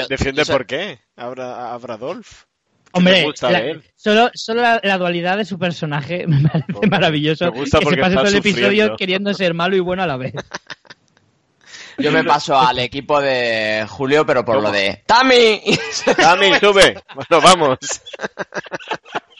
[0.07, 0.99] defiende, por qué.
[1.15, 2.43] Abra, Abradolf.
[2.91, 7.45] Hombre, la- solo, solo la, la dualidad de su personaje me parece maravilloso.
[7.45, 8.97] me gusta que se pase todo el episodio sufriendo.
[8.97, 10.33] queriendo ser malo y bueno a la vez.
[11.97, 14.67] Yo me paso al equipo de Julio, pero por ¿Cómo?
[14.67, 15.61] lo de ¡Tami!
[16.17, 17.01] Dami, sube.
[17.15, 17.77] Bueno, vamos.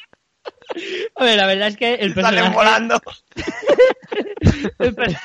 [1.16, 3.02] A ver, la verdad es que el Salen personaje, volando.
[4.80, 5.18] el, per-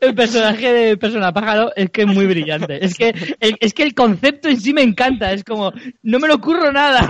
[0.00, 2.84] el personaje de Persona Pájaro es que es muy brillante.
[2.84, 3.08] Es que,
[3.40, 5.32] el, es que el concepto en sí me encanta.
[5.32, 5.72] Es como,
[6.02, 7.08] no me lo ocurro nada.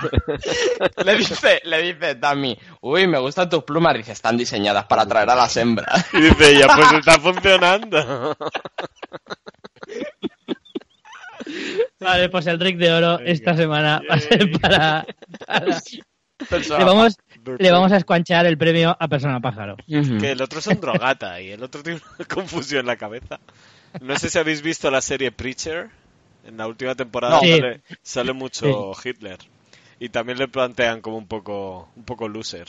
[1.05, 3.95] Le dice, le dice Tami, uy, me gustan tus plumas.
[3.95, 6.07] Dice, están diseñadas para atraer a las hembras.
[6.13, 8.37] Y dice ella, pues está funcionando.
[12.01, 15.07] Vale, pues el Rick de Oro esta semana va a ser para...
[15.47, 15.81] para-
[16.51, 17.17] Persona Le vamos,
[17.59, 19.77] le vamos a escuanchear el premio a Persona Pájaro.
[19.89, 20.19] Ujú.
[20.19, 23.39] Que el otro es un drogata y el otro tiene una confusión en la cabeza.
[24.01, 25.89] No sé si habéis visto la serie Preacher.
[26.47, 27.41] En la última temporada No.
[27.41, 29.39] Sale, sale mucho Hitler.
[29.99, 32.69] Y también le plantean como un poco, un poco loser.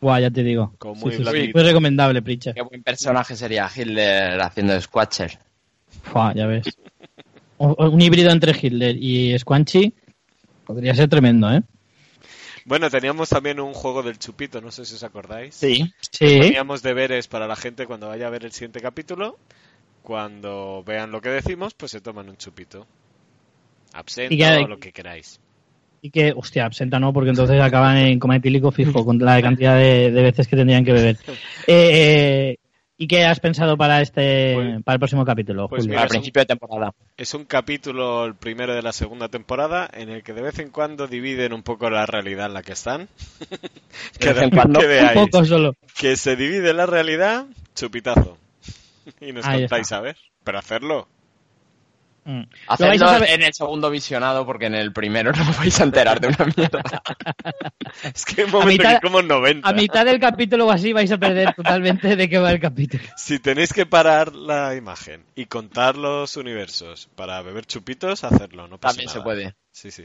[0.00, 0.74] Buah, ya te digo.
[0.78, 1.22] Como muy sí, sí.
[1.22, 1.58] blandito.
[1.58, 2.54] Muy recomendable, Preacher.
[2.54, 5.38] Qué buen personaje sería Hitler haciendo Squatcher.
[6.02, 6.66] Fua, ya ves.
[7.58, 9.92] O- o Un híbrido entre Hitler y Squanchy
[10.64, 11.62] podría ser tremendo, ¿eh?
[12.68, 15.54] Bueno, teníamos también un juego del chupito, no sé si os acordáis.
[15.54, 15.90] Sí.
[16.10, 16.38] Sí.
[16.38, 19.38] Poníamos deberes para la gente cuando vaya a ver el siguiente capítulo.
[20.02, 22.86] Cuando vean lo que decimos, pues se toman un chupito.
[23.94, 25.40] Absenta que- o lo que queráis.
[26.02, 29.74] Y que, hostia, absenta no, porque entonces acaban en coma etílico fijo con la cantidad
[29.76, 31.16] de, de veces que tendrían que beber.
[31.66, 32.56] Eh,
[33.00, 35.90] ¿Y qué has pensado para este, Pues- para el próximo capítulo, pues Julio?
[35.92, 36.92] mira, Al es un- principio de temporada.
[37.16, 40.70] Es un capítulo, el primero de la segunda temporada, en el que de vez en
[40.70, 43.08] cuando dividen un poco la realidad en la que están.
[44.18, 44.80] que, vez en cuando.
[44.80, 45.74] que Un veáis poco solo.
[45.96, 47.46] que se divide la realidad,
[47.76, 48.36] chupitazo.
[49.20, 49.96] y nos Ahí contáis, está.
[49.98, 50.16] a ver.
[50.42, 51.06] Pero hacerlo.
[52.28, 52.42] Mm.
[52.78, 55.80] Lo vais a Hacedlo en el segundo visionado porque en el primero no os vais
[55.80, 56.82] a enterar de una mierda.
[58.14, 59.66] Es que hay un momento mitad- que como 90.
[59.66, 63.02] A mitad del capítulo o así vais a perder totalmente de qué va el capítulo.
[63.16, 68.68] Si tenéis que parar la imagen y contar los universos para beber chupitos, hacerlo.
[68.68, 69.54] No pasa También se puede.
[69.72, 70.04] Sí, sí.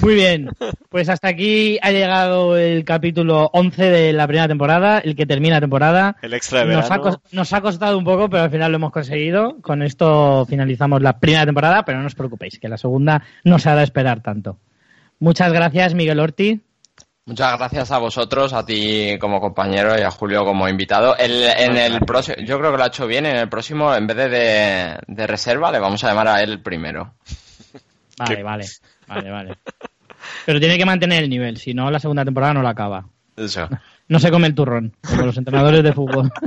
[0.00, 0.50] Muy bien,
[0.88, 5.56] pues hasta aquí ha llegado el capítulo 11 de la primera temporada, el que termina
[5.56, 6.16] la temporada.
[6.22, 6.98] El extra de Nos ha,
[7.32, 9.60] nos costado un poco, pero al final lo hemos conseguido.
[9.60, 13.68] Con esto finalizamos la primera temporada, pero no os preocupéis, que la segunda no se
[13.70, 14.58] hará esperar tanto.
[15.18, 16.60] Muchas gracias, Miguel Orti.
[17.24, 21.16] Muchas gracias a vosotros, a ti como compañero y a Julio como invitado.
[21.16, 23.26] El- en el próximo, yo creo que lo ha hecho bien.
[23.26, 26.60] En el próximo, en vez de, de, de reserva, le vamos a llamar a él
[26.62, 27.14] primero.
[28.18, 28.42] Vale, ¿Qué?
[28.42, 28.66] vale,
[29.14, 29.56] vale, vale.
[30.46, 33.06] Pero tiene que mantener el nivel, si no la segunda temporada no la acaba.
[33.36, 33.68] Eso.
[34.08, 36.30] No se come el turrón, como los entrenadores de fútbol.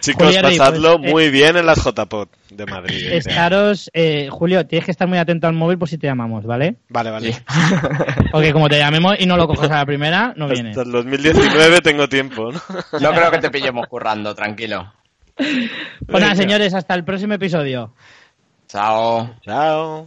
[0.00, 3.06] Chicos, pasadlo pues, eh, muy bien en las JPOT de Madrid.
[3.06, 3.16] año.
[3.16, 6.76] Estaros, eh, Julio, tienes que estar muy atento al móvil por si te llamamos, ¿vale?
[6.88, 7.32] Vale, vale.
[7.32, 7.40] Sí.
[8.30, 10.70] Porque como te llamemos y no lo coges a la primera, no viene.
[10.70, 12.60] Hasta el 2019 tengo tiempo, ¿no?
[13.00, 14.92] No creo que te pillemos currando, tranquilo.
[15.34, 15.48] Pues
[16.08, 16.34] nada, Venga.
[16.36, 17.92] señores, hasta el próximo episodio.
[18.68, 19.34] Chao.
[19.42, 20.06] Chao.